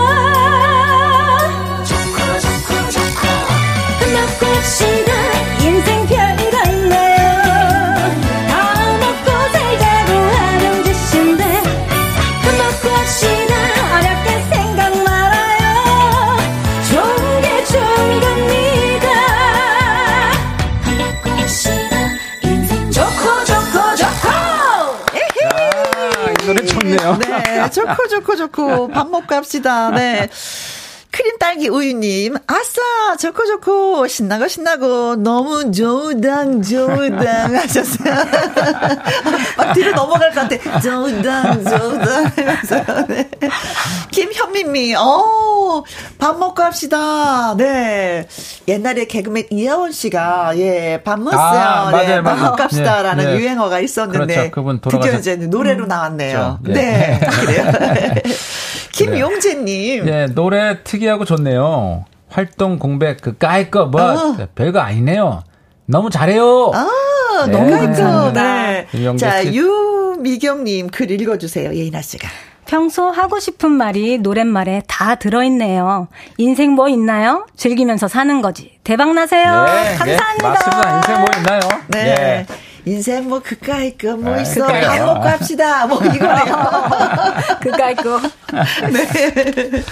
먹고 4.13 4.45
합시다 4.45 5.05
인생 5.05 5.14
좋고 27.85 28.07
좋고 28.07 28.35
좋고 28.35 28.87
밥 28.89 29.09
먹고 29.09 29.33
합시다. 29.35 29.91
네. 29.91 30.29
크림 31.11 31.37
딸기 31.37 31.69
우유님, 31.69 32.35
아 32.47 32.63
싸, 33.05 33.15
좋고 33.17 33.45
좋고, 33.45 34.07
신나고 34.07 34.47
신나고, 34.47 35.15
너무 35.17 35.71
좋당, 35.71 36.61
좋당 36.61 37.55
하셨어요. 37.55 38.15
막 39.57 39.73
뒤로 39.73 39.91
넘어갈 39.91 40.31
것 40.31 40.49
같아. 40.49 40.79
좋당, 40.81 41.63
좋당 41.63 42.25
하면서, 42.35 43.05
네. 43.07 43.29
김현민미, 44.11 44.95
어, 44.95 45.83
밥 46.17 46.39
먹고 46.39 46.63
합시다. 46.63 47.55
네. 47.55 48.27
옛날에 48.67 49.05
개그맨 49.05 49.45
이하원 49.51 49.91
씨가, 49.91 50.57
예, 50.57 51.01
밥 51.03 51.19
먹었어요. 51.19 51.59
아, 51.59 51.91
맞아요, 51.91 52.07
네, 52.07 52.21
밥 52.23 52.39
먹고 52.39 52.63
합시다 52.63 53.03
라는 53.03 53.25
네, 53.25 53.33
네. 53.33 53.39
유행어가 53.39 53.79
있었는데. 53.79 54.49
그렇죠. 54.49 54.79
돌아가셨... 54.81 55.21
드디어 55.21 55.33
이제 55.35 55.47
노래로 55.47 55.85
나왔네요. 55.85 56.59
그렇죠. 56.63 56.81
네. 56.81 57.19
네. 57.19 57.27
그래요. 57.27 58.21
김용재님. 58.93 60.05
네, 60.05 60.27
노래 60.27 60.81
특이하고 60.83 61.25
좋네요. 61.25 62.05
활동 62.35 62.77
공백 62.79 63.21
그 63.21 63.37
까이 63.37 63.71
거 63.71 63.85
뭐, 63.85 64.01
어. 64.01 64.47
별거 64.55 64.81
아니네요. 64.81 65.43
너무 65.85 66.09
잘해요. 66.09 66.69
아, 66.73 67.45
네, 67.45 67.51
너무 67.53 67.71
예뻐. 67.71 68.33
네. 68.33 68.87
자, 69.17 69.45
유미경님 69.45 70.89
글 70.89 71.11
읽어주세요. 71.11 71.73
예인아 71.73 72.01
씨가. 72.01 72.27
평소 72.65 73.09
하고 73.09 73.39
싶은 73.39 73.71
말이 73.71 74.17
노랫말에 74.17 74.81
다 74.85 75.15
들어있네요. 75.15 76.09
인생 76.37 76.71
뭐 76.71 76.89
있나요? 76.89 77.45
즐기면서 77.55 78.09
사는 78.09 78.41
거지. 78.41 78.79
대박 78.83 79.13
나세요. 79.13 79.63
네, 79.63 79.95
감사합니다. 79.95 80.35
네, 80.37 80.49
맞습니다. 80.49 80.97
인생 80.97 81.15
뭐 81.21 81.27
있나요? 81.37 81.59
네. 81.87 82.45
네. 82.85 82.91
인생 82.91 83.27
뭐 83.27 83.41
그까이 83.41 83.97
거뭐 83.97 84.35
네, 84.35 84.41
있어 84.43 84.67
밥 84.67 84.97
먹고 85.05 85.27
합시다 85.27 85.87
뭐 85.87 85.99
이거네요. 86.05 86.55
그까이 87.61 87.95
거. 87.95 88.19
네. 88.93 89.83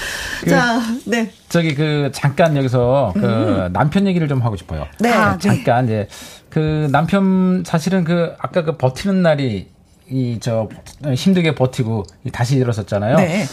그, 0.42 0.50
자, 0.50 0.80
네. 1.06 1.32
저기 1.50 1.74
그 1.76 2.10
잠깐 2.14 2.56
여기서 2.56 3.14
그 3.16 3.20
음. 3.20 3.74
남편 3.74 4.08
얘기를 4.08 4.28
좀 4.28 4.42
하고 4.42 4.56
싶어요. 4.56 4.88
네. 5.00 5.12
아, 5.12 5.38
잠깐 5.38 5.86
이제 5.86 6.08
그 6.50 6.88
남편 6.92 7.64
사실은 7.66 8.04
그 8.04 8.34
아까 8.40 8.64
그 8.64 8.78
버티는 8.78 9.22
날이 9.24 9.73
이 10.10 10.38
저 10.42 10.68
힘들게 11.16 11.56
버티고 11.56 12.04
다시 12.32 12.58
일어섰잖아요. 12.58 13.18
네. 13.18 13.46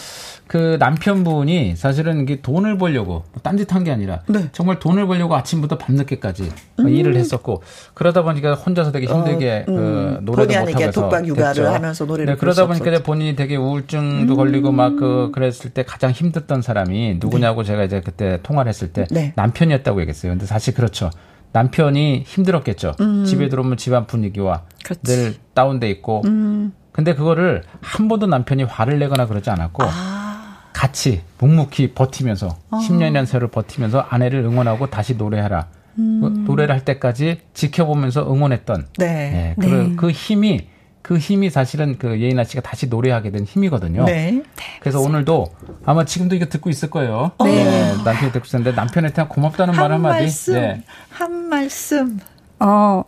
그 0.47 0.75
남편분이 0.81 1.77
사실은 1.77 2.23
이게 2.23 2.41
돈을 2.41 2.77
벌려고 2.77 3.23
뭐 3.31 3.41
딴짓한 3.41 3.85
게 3.85 3.91
아니라 3.91 4.19
네. 4.27 4.49
정말 4.51 4.79
돈을 4.79 5.07
벌려고 5.07 5.33
아침부터 5.37 5.77
밤늦게까지 5.77 6.51
음. 6.79 6.89
일을 6.89 7.15
했었고 7.15 7.63
그러다 7.93 8.23
보니까 8.23 8.55
혼자서 8.55 8.91
되게 8.91 9.07
힘들게 9.07 9.63
어, 9.65 9.71
음. 9.71 9.75
그 9.75 10.19
노래도 10.23 10.59
못 10.59 10.75
하면서 10.75 10.91
독박 10.91 11.25
육아를 11.25 11.73
하면서 11.73 12.03
노래를 12.03 12.33
네, 12.33 12.37
그러다 12.37 12.67
보니까 12.67 13.01
본인이 13.01 13.37
되게 13.37 13.55
우울증도 13.55 14.33
음. 14.33 14.35
걸리고 14.35 14.73
막 14.73 14.91
그 14.97 15.31
그랬을 15.33 15.69
때 15.69 15.83
가장 15.83 16.11
힘들던 16.11 16.61
사람이 16.61 17.19
누구냐고 17.21 17.63
네. 17.63 17.67
제가 17.67 17.85
이제 17.85 18.01
그때 18.01 18.39
통화를 18.43 18.67
했을 18.67 18.91
때 18.91 19.07
네. 19.09 19.31
남편이었다고 19.37 20.01
얘기했어요. 20.01 20.33
근데 20.33 20.45
사실 20.45 20.73
그렇죠. 20.73 21.09
남편이 21.53 22.23
힘들었겠죠. 22.25 22.93
음. 23.01 23.25
집에 23.25 23.49
들어오면 23.49 23.77
집안 23.77 24.07
분위기와 24.07 24.63
그렇지. 24.83 25.01
늘 25.03 25.35
다운돼 25.53 25.89
있고. 25.89 26.21
음. 26.25 26.73
근데 26.91 27.15
그거를 27.15 27.63
한 27.81 28.07
번도 28.07 28.27
남편이 28.27 28.63
화를 28.63 28.99
내거나 28.99 29.25
그러지 29.25 29.49
않았고 29.49 29.83
아. 29.83 30.69
같이 30.73 31.21
묵묵히 31.39 31.93
버티면서 31.93 32.57
아. 32.69 32.77
10년이라는 32.77 33.25
세월을 33.25 33.49
버티면서 33.49 33.99
아내를 34.09 34.43
응원하고 34.43 34.89
다시 34.89 35.15
노래하라. 35.15 35.67
음. 35.99 36.45
노래를 36.45 36.73
할 36.73 36.85
때까지 36.85 37.41
지켜보면서 37.53 38.31
응원했던 38.31 38.87
네. 38.97 39.05
네. 39.07 39.55
그, 39.59 39.65
네. 39.65 39.95
그 39.95 40.11
힘이 40.11 40.67
그 41.01 41.17
힘이 41.17 41.49
사실은 41.49 41.97
그 41.97 42.21
예인아 42.21 42.43
씨가 42.43 42.61
다시 42.61 42.87
노래하게 42.87 43.31
된 43.31 43.43
힘이거든요. 43.43 44.05
네. 44.05 44.31
네 44.31 44.43
그래서 44.79 44.99
오늘도 44.99 45.47
아마 45.85 46.05
지금도 46.05 46.35
이거 46.35 46.45
듣고 46.45 46.69
있을 46.69 46.89
거예요. 46.89 47.31
네. 47.43 47.63
네 47.63 48.03
남편이 48.03 48.31
듣고 48.31 48.45
있었는데 48.45 48.75
남편한테 48.75 49.23
고맙다는 49.23 49.75
말 49.75 49.91
한마디. 49.91 50.21
말씀, 50.21 50.53
네. 50.53 50.83
한 51.09 51.49
말씀. 51.49 52.19
어, 52.59 53.03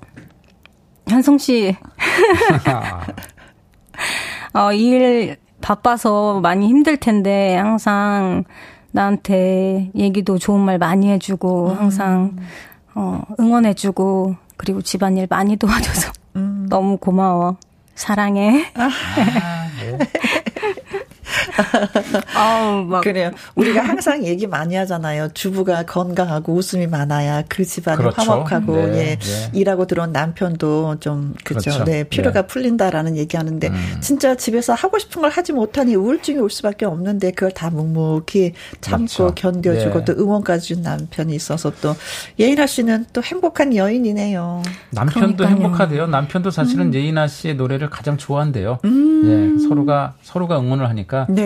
현성 1.08 1.38
씨. 1.38 1.76
어, 4.54 4.74
일 4.74 5.38
바빠서 5.62 6.40
많이 6.42 6.68
힘들 6.68 6.98
텐데 6.98 7.56
항상 7.56 8.44
나한테 8.92 9.92
얘기도 9.96 10.38
좋은 10.38 10.60
말 10.60 10.78
많이 10.78 11.10
해주고 11.10 11.72
음. 11.72 11.78
항상 11.78 12.36
어, 12.96 13.24
응원해주고 13.40 14.36
그리고 14.58 14.82
집안일 14.82 15.28
많이 15.30 15.58
도와줘서 15.58 16.12
음. 16.36 16.68
너무 16.70 16.98
고마워. 16.98 17.58
사랑해. 17.96 18.72
아, 18.76 19.70
네. 19.80 19.98
아우, 22.36 22.84
막. 22.84 23.02
그래요. 23.02 23.32
우리가 23.56 23.82
항상 23.82 24.24
얘기 24.26 24.48
많이 24.48 24.76
하잖아요. 24.76 25.30
주부가 25.34 25.84
건강하고 25.84 26.54
웃음이 26.54 26.88
많아야 26.88 27.44
그 27.48 27.64
집안이 27.64 27.98
그렇죠. 27.98 28.22
화목하고, 28.22 28.76
네, 28.76 28.98
예. 28.98 29.20
네. 29.20 29.50
일하고 29.54 29.86
들어온 29.86 30.12
남편도 30.12 30.98
좀, 31.00 31.34
그죠. 31.44 31.60
그렇죠. 31.72 31.84
네. 31.84 32.04
피로가 32.04 32.42
네. 32.42 32.48
풀린다라는 32.48 33.18
얘기 33.18 33.38
하는데, 33.38 33.68
음. 33.70 33.98
진짜 34.02 34.36
집에서 34.36 34.74
하고 34.74 34.98
싶은 35.00 35.22
걸 35.22 35.32
하지 35.32 35.54
못하니 35.54 35.96
우울증이 35.96 36.40
올 36.40 36.50
수밖에 36.50 36.86
없는데, 36.86 37.32
그걸 37.32 37.52
다 37.52 37.70
묵묵히 37.70 38.54
참고 38.82 39.32
그렇죠. 39.32 39.36
견뎌주고 39.36 40.00
네. 40.00 40.06
또 40.06 40.14
응원까지 40.14 40.76
준 40.76 40.82
남편이 40.84 41.36
있어서 41.36 41.72
또, 41.82 41.96
예인아 42.40 42.66
씨는 42.66 43.06
또 43.14 43.22
행복한 43.24 43.76
여인이네요. 43.76 44.64
남편도 44.92 45.38
그러니까요. 45.38 45.48
행복하대요. 45.50 46.08
남편도 46.08 46.52
사실은 46.52 46.88
음. 46.88 46.94
예인아 46.94 47.28
씨의 47.28 47.56
노래를 47.56 47.90
가장 47.90 48.18
좋아한대요. 48.18 48.80
음. 48.86 49.58
예. 49.60 49.68
서로가, 49.68 50.16
서로가 50.24 50.60
응원을 50.60 50.90
하니까. 50.90 51.28
네. 51.30 51.43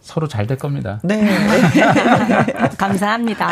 서로 0.00 0.28
잘 0.28 0.46
될 0.46 0.58
겁니다. 0.58 1.00
네. 1.02 1.26
감사합니다. 2.78 3.50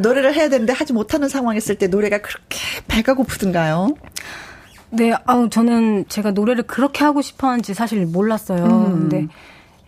노래를 0.00 0.34
해야 0.34 0.48
되는데 0.48 0.72
하지 0.72 0.92
못하는 0.92 1.28
상황이 1.28 1.58
있을 1.58 1.76
때 1.76 1.86
노래가 1.88 2.18
그렇게 2.18 2.58
배가 2.86 3.14
고프든가요? 3.14 3.94
네, 4.90 5.12
아우 5.26 5.48
저는 5.50 6.06
제가 6.08 6.30
노래를 6.32 6.64
그렇게 6.64 7.04
하고 7.04 7.22
싶어하는지 7.22 7.74
사실 7.74 8.06
몰랐어요. 8.06 8.64
음. 8.64 9.08
근데 9.08 9.26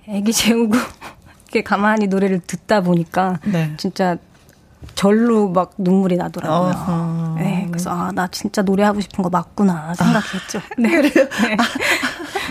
애기 0.09 0.33
재우고 0.33 0.77
이렇게 1.47 1.63
가만히 1.63 2.07
노래를 2.09 2.41
듣다 2.47 2.81
보니까 2.81 3.39
네. 3.45 3.75
진짜 3.77 4.17
절로 4.97 5.49
막 5.49 5.73
눈물이 5.79 6.17
나더라고요. 6.17 6.71
어허. 6.71 7.35
네, 7.39 7.67
그래서 7.71 7.91
아 7.91 8.11
나 8.13 8.27
진짜 8.29 8.63
노래하고 8.63 9.01
싶은 9.01 9.23
거 9.23 9.31
맞구나 9.31 9.95
생각했죠. 9.95 10.59
아, 10.59 10.63
네. 10.79 10.89
그래요. 10.91 11.13
네. 11.43 11.57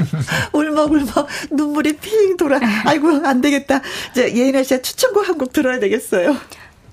아, 0.01 0.49
울먹울먹 0.57 1.27
눈물이 1.51 1.97
핑 1.97 2.37
돌아. 2.37 2.59
아이고 2.85 3.09
안 3.25 3.41
되겠다. 3.41 3.81
이제 4.11 4.33
예인아 4.35 4.63
씨의 4.63 4.81
추천곡 4.81 5.27
한 5.27 5.37
곡 5.37 5.53
들어야 5.53 5.79
되겠어요. 5.79 6.35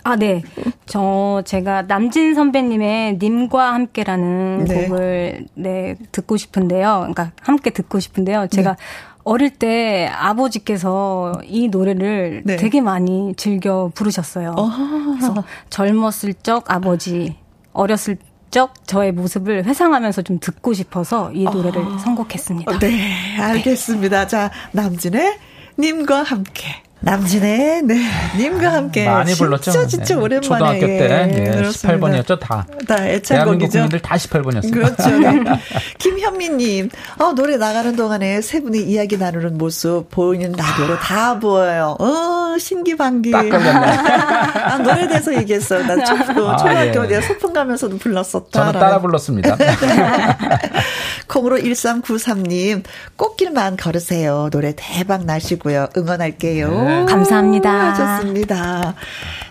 아, 0.04 0.16
네. 0.16 0.42
저, 0.86 1.42
제가 1.44 1.82
남진 1.82 2.34
선배님의 2.34 3.18
님과 3.20 3.74
함께라는 3.74 4.64
네. 4.64 4.86
곡을, 4.86 5.46
네, 5.54 5.96
듣고 6.12 6.38
싶은데요. 6.38 6.98
그러니까 7.00 7.32
함께 7.42 7.68
듣고 7.70 8.00
싶은데요. 8.00 8.46
제가 8.46 8.70
네. 8.70 8.76
어릴 9.24 9.50
때 9.50 10.08
아버지께서 10.14 11.34
이 11.44 11.68
노래를 11.68 12.42
네. 12.46 12.56
되게 12.56 12.80
많이 12.80 13.34
즐겨 13.36 13.90
부르셨어요. 13.94 14.54
어허. 14.56 15.04
그래서 15.16 15.44
젊었을 15.68 16.32
적 16.42 16.70
아버지, 16.70 17.36
어렸을 17.74 18.16
적 18.50 18.86
저의 18.86 19.12
모습을 19.12 19.64
회상하면서 19.64 20.22
좀 20.22 20.38
듣고 20.40 20.72
싶어서 20.72 21.30
이 21.32 21.44
노래를 21.44 21.80
어. 21.80 21.98
선곡했습니다. 21.98 22.78
네, 22.78 23.38
알겠습니다. 23.40 24.26
자, 24.26 24.50
남진의 24.72 25.38
님과 25.78 26.22
함께. 26.22 26.82
남진의 27.00 27.82
네 27.82 28.10
님과 28.36 28.72
함께 28.72 29.04
많이 29.06 29.32
불렀죠. 29.34 29.70
진짜 29.70 29.86
진짜 29.86 30.14
네. 30.16 30.20
오랜만에 30.20 30.40
초등학교 30.40 30.80
때 30.80 31.30
예, 31.32 31.62
18번이었죠 31.62 32.40
다. 32.40 32.66
다 32.86 33.06
애창곡이죠. 33.06 33.70
국민들 33.70 34.00
다 34.00 34.16
18번이었어요. 34.16 34.72
그렇죠. 34.72 35.08
네. 35.18 35.60
김현미님, 35.98 36.90
어 37.18 37.32
노래 37.32 37.56
나가는 37.56 37.94
동안에 37.94 38.40
세 38.42 38.60
분이 38.60 38.82
이야기 38.82 39.16
나누는 39.16 39.58
모습 39.58 40.10
보이는 40.10 40.52
라디오로 40.52 40.98
다 40.98 41.38
보여요. 41.38 41.96
어 42.00 42.58
신기반기. 42.58 43.30
딱 43.30 43.48
걸렸네. 43.48 43.86
아, 44.58 44.78
노래 44.78 45.06
대해서 45.06 45.34
얘기했어요. 45.34 45.86
나 45.86 46.04
초, 46.04 46.14
아, 46.14 46.56
초등학교 46.56 47.06
때 47.06 47.16
예. 47.16 47.20
소풍 47.20 47.52
가면서도 47.52 47.98
불렀었다. 47.98 48.50
저는 48.50 48.72
따라 48.72 49.00
불렀습니다. 49.00 49.56
콩으로 51.28 51.58
1393님 51.58 52.82
꽃길만 53.16 53.76
걸으세요. 53.76 54.48
노래 54.50 54.72
대박 54.76 55.24
나시고요. 55.24 55.88
응원할게요. 55.96 56.70
네. 56.70 56.87
감사합니다. 57.06 58.18
좋습니다. 58.18 58.94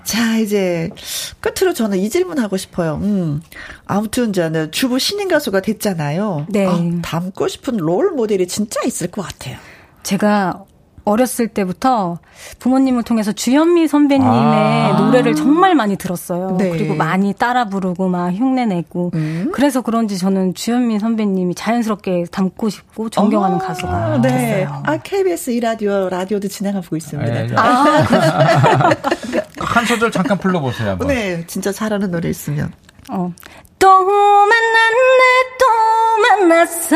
자, 0.03 0.37
이제 0.37 0.89
끝으로 1.41 1.73
저는 1.73 1.97
이 1.97 2.09
질문 2.09 2.39
하고 2.39 2.55
싶어요. 2.55 2.99
음. 3.01 3.41
아무튼 3.85 4.31
저는 4.31 4.71
주부 4.71 4.99
신인 4.99 5.27
가수가 5.27 5.61
됐잖아요. 5.61 6.47
네. 6.49 6.65
아, 6.65 6.79
닮고 7.01 7.47
싶은 7.47 7.77
롤 7.77 8.11
모델이 8.11 8.47
진짜 8.47 8.81
있을 8.85 9.11
것 9.11 9.21
같아요. 9.23 9.57
제가 10.03 10.63
어렸을 11.07 11.47
때부터 11.47 12.19
부모님을 12.59 13.03
통해서 13.03 13.31
주현미 13.31 13.87
선배님의 13.87 14.29
아~ 14.29 14.99
노래를 14.99 15.35
정말 15.35 15.73
많이 15.73 15.95
들었어요. 15.95 16.57
네. 16.57 16.69
그리고 16.69 16.95
많이 16.95 17.33
따라 17.33 17.65
부르고 17.65 18.09
막 18.09 18.29
흉내 18.31 18.65
내고 18.65 19.11
음. 19.13 19.49
그래서 19.53 19.81
그런지 19.81 20.17
저는 20.17 20.53
주현미 20.53 20.99
선배님이 20.99 21.55
자연스럽게 21.55 22.25
닮고 22.31 22.69
싶고 22.69 23.09
존경하는 23.09 23.55
아~ 23.55 23.59
가수가 23.59 24.21
네. 24.21 24.29
됐어요. 24.29 24.83
아 24.85 24.97
KBS 24.97 25.51
이 25.51 25.59
라디오 25.61 26.09
라디오도 26.09 26.47
진행하고 26.49 26.97
있습니다. 26.97 27.33
네, 27.33 27.55
아, 27.55 28.05
한 29.59 29.85
소절 29.85 30.11
잠깐 30.11 30.37
불러보세요. 30.37 30.91
한번. 30.91 31.07
네, 31.07 31.45
진짜 31.47 31.71
잘하는 31.71 32.11
노래 32.11 32.29
있으면. 32.29 32.71
어. 33.09 33.33
또 33.79 33.87
만났네 34.05 35.23
또 35.59 35.65
만났어. 36.21 36.95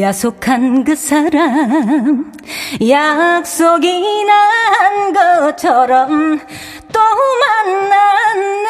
야속한 0.00 0.84
그 0.84 0.94
사람. 0.96 2.32
약속이 2.86 4.24
난 4.24 5.12
것처럼 5.12 6.40
또 6.92 7.00
만났네 7.64 8.68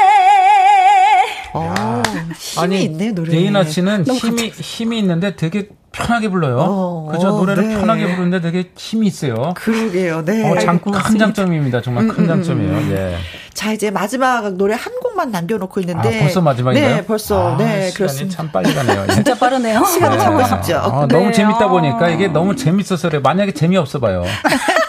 어, 1.54 2.02
힘이 2.38 2.62
아니, 2.62 2.84
있네 2.84 3.12
노래 3.12 3.32
예인아 3.32 3.64
씨는 3.64 4.06
힘이 4.06 4.48
힘이 4.48 4.98
있는데 5.00 5.36
되게 5.36 5.68
편하게 5.92 6.28
불러요. 6.30 6.56
어, 6.58 7.08
그죠? 7.12 7.28
노래를 7.28 7.68
네. 7.68 7.78
편하게 7.78 8.14
부르는데 8.14 8.40
되게 8.40 8.70
힘이 8.76 9.06
있어요. 9.08 9.52
그러게요. 9.54 10.24
네. 10.24 10.50
어, 10.50 10.58
장, 10.58 10.78
큰 10.80 11.18
장점입니다. 11.18 11.82
정말 11.82 12.08
큰 12.08 12.16
음, 12.16 12.22
음, 12.24 12.28
장점이에요. 12.28 12.72
음. 12.72 12.88
네. 12.88 13.16
자, 13.52 13.72
이제 13.72 13.90
마지막 13.90 14.54
노래 14.54 14.74
한 14.74 14.92
곡만 15.02 15.30
남겨놓고 15.30 15.80
있는데. 15.80 16.16
아, 16.16 16.20
벌써 16.20 16.40
마지막인가요? 16.40 16.96
네, 16.96 17.04
벌써. 17.04 17.54
아, 17.54 17.56
네, 17.58 17.90
시간이 17.90 17.92
그렇습니다. 17.94 18.36
참 18.36 18.50
빨리 18.50 18.74
가네요. 18.74 19.06
진짜 19.08 19.34
빠르네요. 19.34 19.84
시간을 19.84 20.16
네. 20.16 20.24
잡고 20.24 20.44
싶죠. 20.44 20.76
아, 20.78 21.06
너무 21.06 21.26
네. 21.26 21.32
재밌다 21.32 21.68
보니까 21.68 22.08
이게 22.08 22.28
너무 22.28 22.56
재밌어서 22.56 23.10
그래. 23.10 23.20
만약에 23.22 23.52
재미없어 23.52 23.98
봐요. 24.00 24.24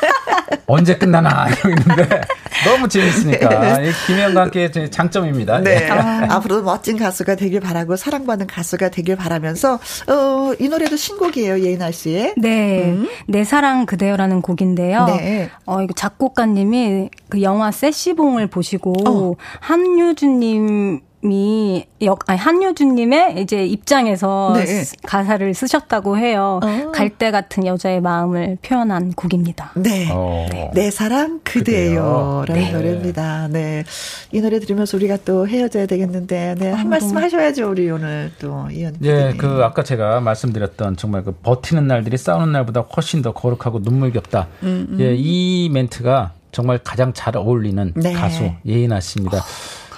언제 0.74 0.97
끝나나 0.97 1.47
이러고 1.53 1.69
있는데 1.69 2.21
너무 2.65 2.88
재밌으니까 2.88 3.80
김혜영과 4.07 4.41
함께 4.41 4.71
장점입니다. 4.71 5.59
네. 5.59 5.89
아. 5.89 6.28
앞으로 6.30 6.63
멋진 6.63 6.97
가수가 6.97 7.36
되길 7.36 7.59
바라고 7.59 7.95
사랑받는 7.95 8.47
가수가 8.47 8.89
되길 8.89 9.15
바라면서 9.15 9.76
어, 10.07 10.53
이 10.59 10.67
노래도 10.69 10.95
신곡이에요 10.95 11.61
예인아 11.61 11.91
씨의. 11.91 12.34
네, 12.38 12.86
음. 12.86 13.07
내 13.28 13.43
사랑 13.43 13.86
그대여라는 13.86 14.41
곡인데요. 14.41 15.05
네. 15.05 15.49
어 15.65 15.82
이거 15.82 15.93
작곡가님이 15.93 17.09
그 17.30 17.41
영화 17.41 17.71
세시봉을 17.71 18.47
보시고 18.47 18.93
어. 19.07 19.36
한유주님 19.59 21.01
이 21.24 21.86
역 22.03 22.30
아니 22.30 22.38
한효주님의 22.38 23.41
이제 23.41 23.65
입장에서 23.65 24.53
네. 24.55 24.84
가사를 25.05 25.53
쓰셨다고 25.53 26.17
해요. 26.17 26.59
어. 26.63 26.91
갈대 26.91 27.32
같은 27.32 27.65
여자의 27.65 28.01
마음을 28.01 28.57
표현한 28.61 29.13
곡입니다. 29.13 29.71
네, 29.76 30.09
어. 30.11 30.45
네. 30.51 30.71
내 30.74 30.91
사랑 30.91 31.39
그대요 31.43 32.43
라는 32.47 32.61
네. 32.63 32.71
노래입니다. 32.71 33.47
네, 33.49 33.84
이 34.32 34.41
노래 34.41 34.59
들으면서 34.59 34.97
우리가 34.97 35.17
또 35.26 35.47
헤어져야 35.47 35.86
되겠는데, 35.86 36.55
네, 36.59 36.71
한 36.71 36.88
어, 36.88 36.89
말씀 36.89 37.09
너무... 37.09 37.21
하셔야죠 37.21 37.69
우리 37.69 37.89
오늘 37.89 38.32
또 38.39 38.67
이현. 38.71 38.95
예, 39.03 39.34
그 39.38 39.61
아까 39.63 39.84
제가 39.84 40.19
말씀드렸던 40.19 40.97
정말 40.97 41.24
그 41.24 41.32
버티는 41.32 41.88
날들이 41.88 42.17
싸우는 42.17 42.51
날보다 42.51 42.82
훨씬 42.95 43.21
더 43.21 43.34
거룩하고 43.34 43.80
눈물겹다. 43.80 44.47
음, 44.63 44.88
음. 44.89 44.97
예, 44.99 45.15
이 45.17 45.69
멘트가 45.71 46.34
정말 46.51 46.80
가장 46.84 47.13
잘 47.13 47.36
어울리는 47.36 47.93
네. 47.95 48.13
가수 48.13 48.51
예인아 48.65 48.99
씨입니다. 48.99 49.43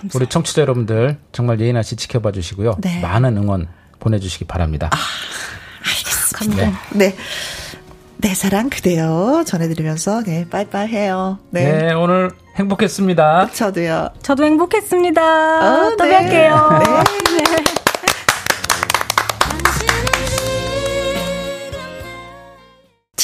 어, 0.05 0.09
우리 0.15 0.27
청취자 0.27 0.61
여러분들 0.61 1.17
정말 1.31 1.59
예인아 1.59 1.83
씨 1.83 1.95
지켜봐 1.95 2.31
주시고요. 2.31 2.77
네. 2.79 2.99
많은 3.01 3.37
응원 3.37 3.67
보내주시기 3.99 4.45
바랍니다. 4.45 4.89
아, 4.91 4.97
알겠습니다. 5.83 6.65
네. 6.91 7.09
네. 7.09 7.15
내 8.17 8.33
사랑 8.33 8.69
그대요 8.69 9.43
전해드리면서 9.45 10.23
네 10.23 10.47
빠이빠이 10.49 10.87
해요. 10.87 11.37
네. 11.51 11.71
네 11.71 11.93
오늘 11.93 12.31
행복했습니다. 12.55 13.51
저도요. 13.51 14.09
저도 14.21 14.45
행복했습니다. 14.45 15.21
어, 15.21 15.95
또 15.97 16.05
네. 16.05 16.49
뵐게요. 16.49 16.79
네. 16.79 17.24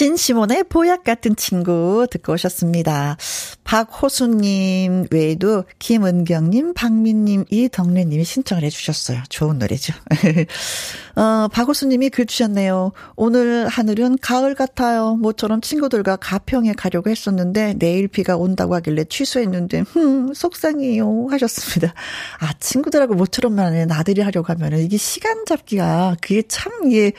진시몬의 0.01 0.63
보약 0.63 1.03
같은 1.03 1.35
친구 1.35 2.07
듣고 2.09 2.33
오셨습니다. 2.33 3.17
박호수님 3.63 5.05
외에도 5.11 5.63
김은경님, 5.77 6.73
박민님, 6.73 7.45
이덕래님이 7.51 8.23
신청을 8.23 8.63
해주셨어요. 8.63 9.21
좋은 9.29 9.59
노래죠. 9.59 9.93
어, 11.15 11.47
박호수님이 11.49 12.09
글 12.09 12.25
주셨네요. 12.25 12.93
오늘 13.15 13.67
하늘은 13.67 14.17
가을 14.23 14.55
같아요. 14.55 15.13
모처럼 15.17 15.61
친구들과 15.61 16.15
가평에 16.15 16.73
가려고 16.73 17.11
했었는데 17.11 17.75
내일 17.77 18.07
비가 18.07 18.37
온다고 18.37 18.73
하길래 18.73 19.03
취소했는데 19.03 19.81
흠 19.81 20.33
속상해요 20.33 21.27
하셨습니다. 21.29 21.93
아 22.39 22.53
친구들하고 22.59 23.13
모처럼만 23.13 23.85
나들이 23.87 24.23
하려고 24.23 24.51
하면 24.51 24.73
은 24.73 24.79
이게 24.79 24.97
시간 24.97 25.45
잡기가 25.45 26.15
그게 26.21 26.41
참 26.47 26.71
이게 26.87 27.11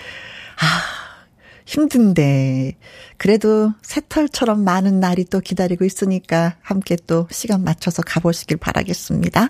아. 0.56 1.01
힘든데 1.72 2.74
그래도 3.16 3.72
새털처럼 3.80 4.62
많은 4.62 5.00
날이 5.00 5.24
또 5.24 5.40
기다리고 5.40 5.86
있으니까 5.86 6.56
함께 6.60 6.96
또 7.06 7.26
시간 7.30 7.64
맞춰서 7.64 8.02
가보시길 8.02 8.58
바라겠습니다. 8.58 9.48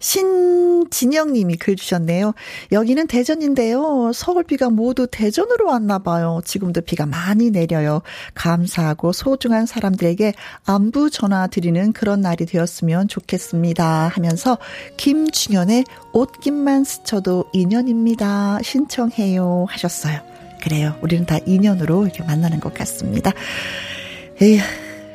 신진영 0.00 1.32
님이 1.32 1.56
글 1.56 1.76
주셨네요. 1.76 2.34
여기는 2.72 3.06
대전인데요. 3.06 4.10
서울 4.12 4.42
비가 4.42 4.70
모두 4.70 5.06
대전으로 5.08 5.68
왔나 5.68 6.00
봐요. 6.00 6.40
지금도 6.44 6.80
비가 6.80 7.06
많이 7.06 7.50
내려요. 7.50 8.02
감사하고 8.34 9.12
소중한 9.12 9.66
사람들에게 9.66 10.34
안부 10.66 11.10
전화 11.10 11.46
드리는 11.46 11.92
그런 11.92 12.22
날이 12.22 12.44
되었으면 12.44 13.06
좋겠습니다. 13.06 14.08
하면서 14.08 14.58
김중현의 14.96 15.84
옷깃만 16.12 16.82
스쳐도 16.84 17.50
인연입니다. 17.52 18.58
신청해요 18.62 19.66
하셨어요. 19.70 20.35
그래요. 20.66 20.96
우리는 21.00 21.24
다 21.24 21.38
인연으로 21.46 22.06
이렇게 22.06 22.24
만나는 22.24 22.58
것 22.58 22.74
같습니다. 22.74 23.30
에휴. 24.42 24.60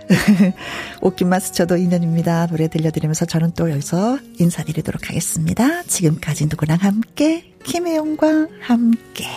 옷깃만 1.02 1.42
스쳐도 1.42 1.76
인연입니다. 1.76 2.48
노래 2.48 2.70
들려드리면서 2.70 3.26
저는 3.26 3.52
또 3.58 3.70
여기서 3.70 4.18
인사드리도록 4.40 5.10
하겠습니다. 5.10 5.84
지금까지 5.84 6.46
누구랑 6.46 6.78
함께, 6.80 7.54
김혜영과 7.66 8.48
함께. 8.62 9.28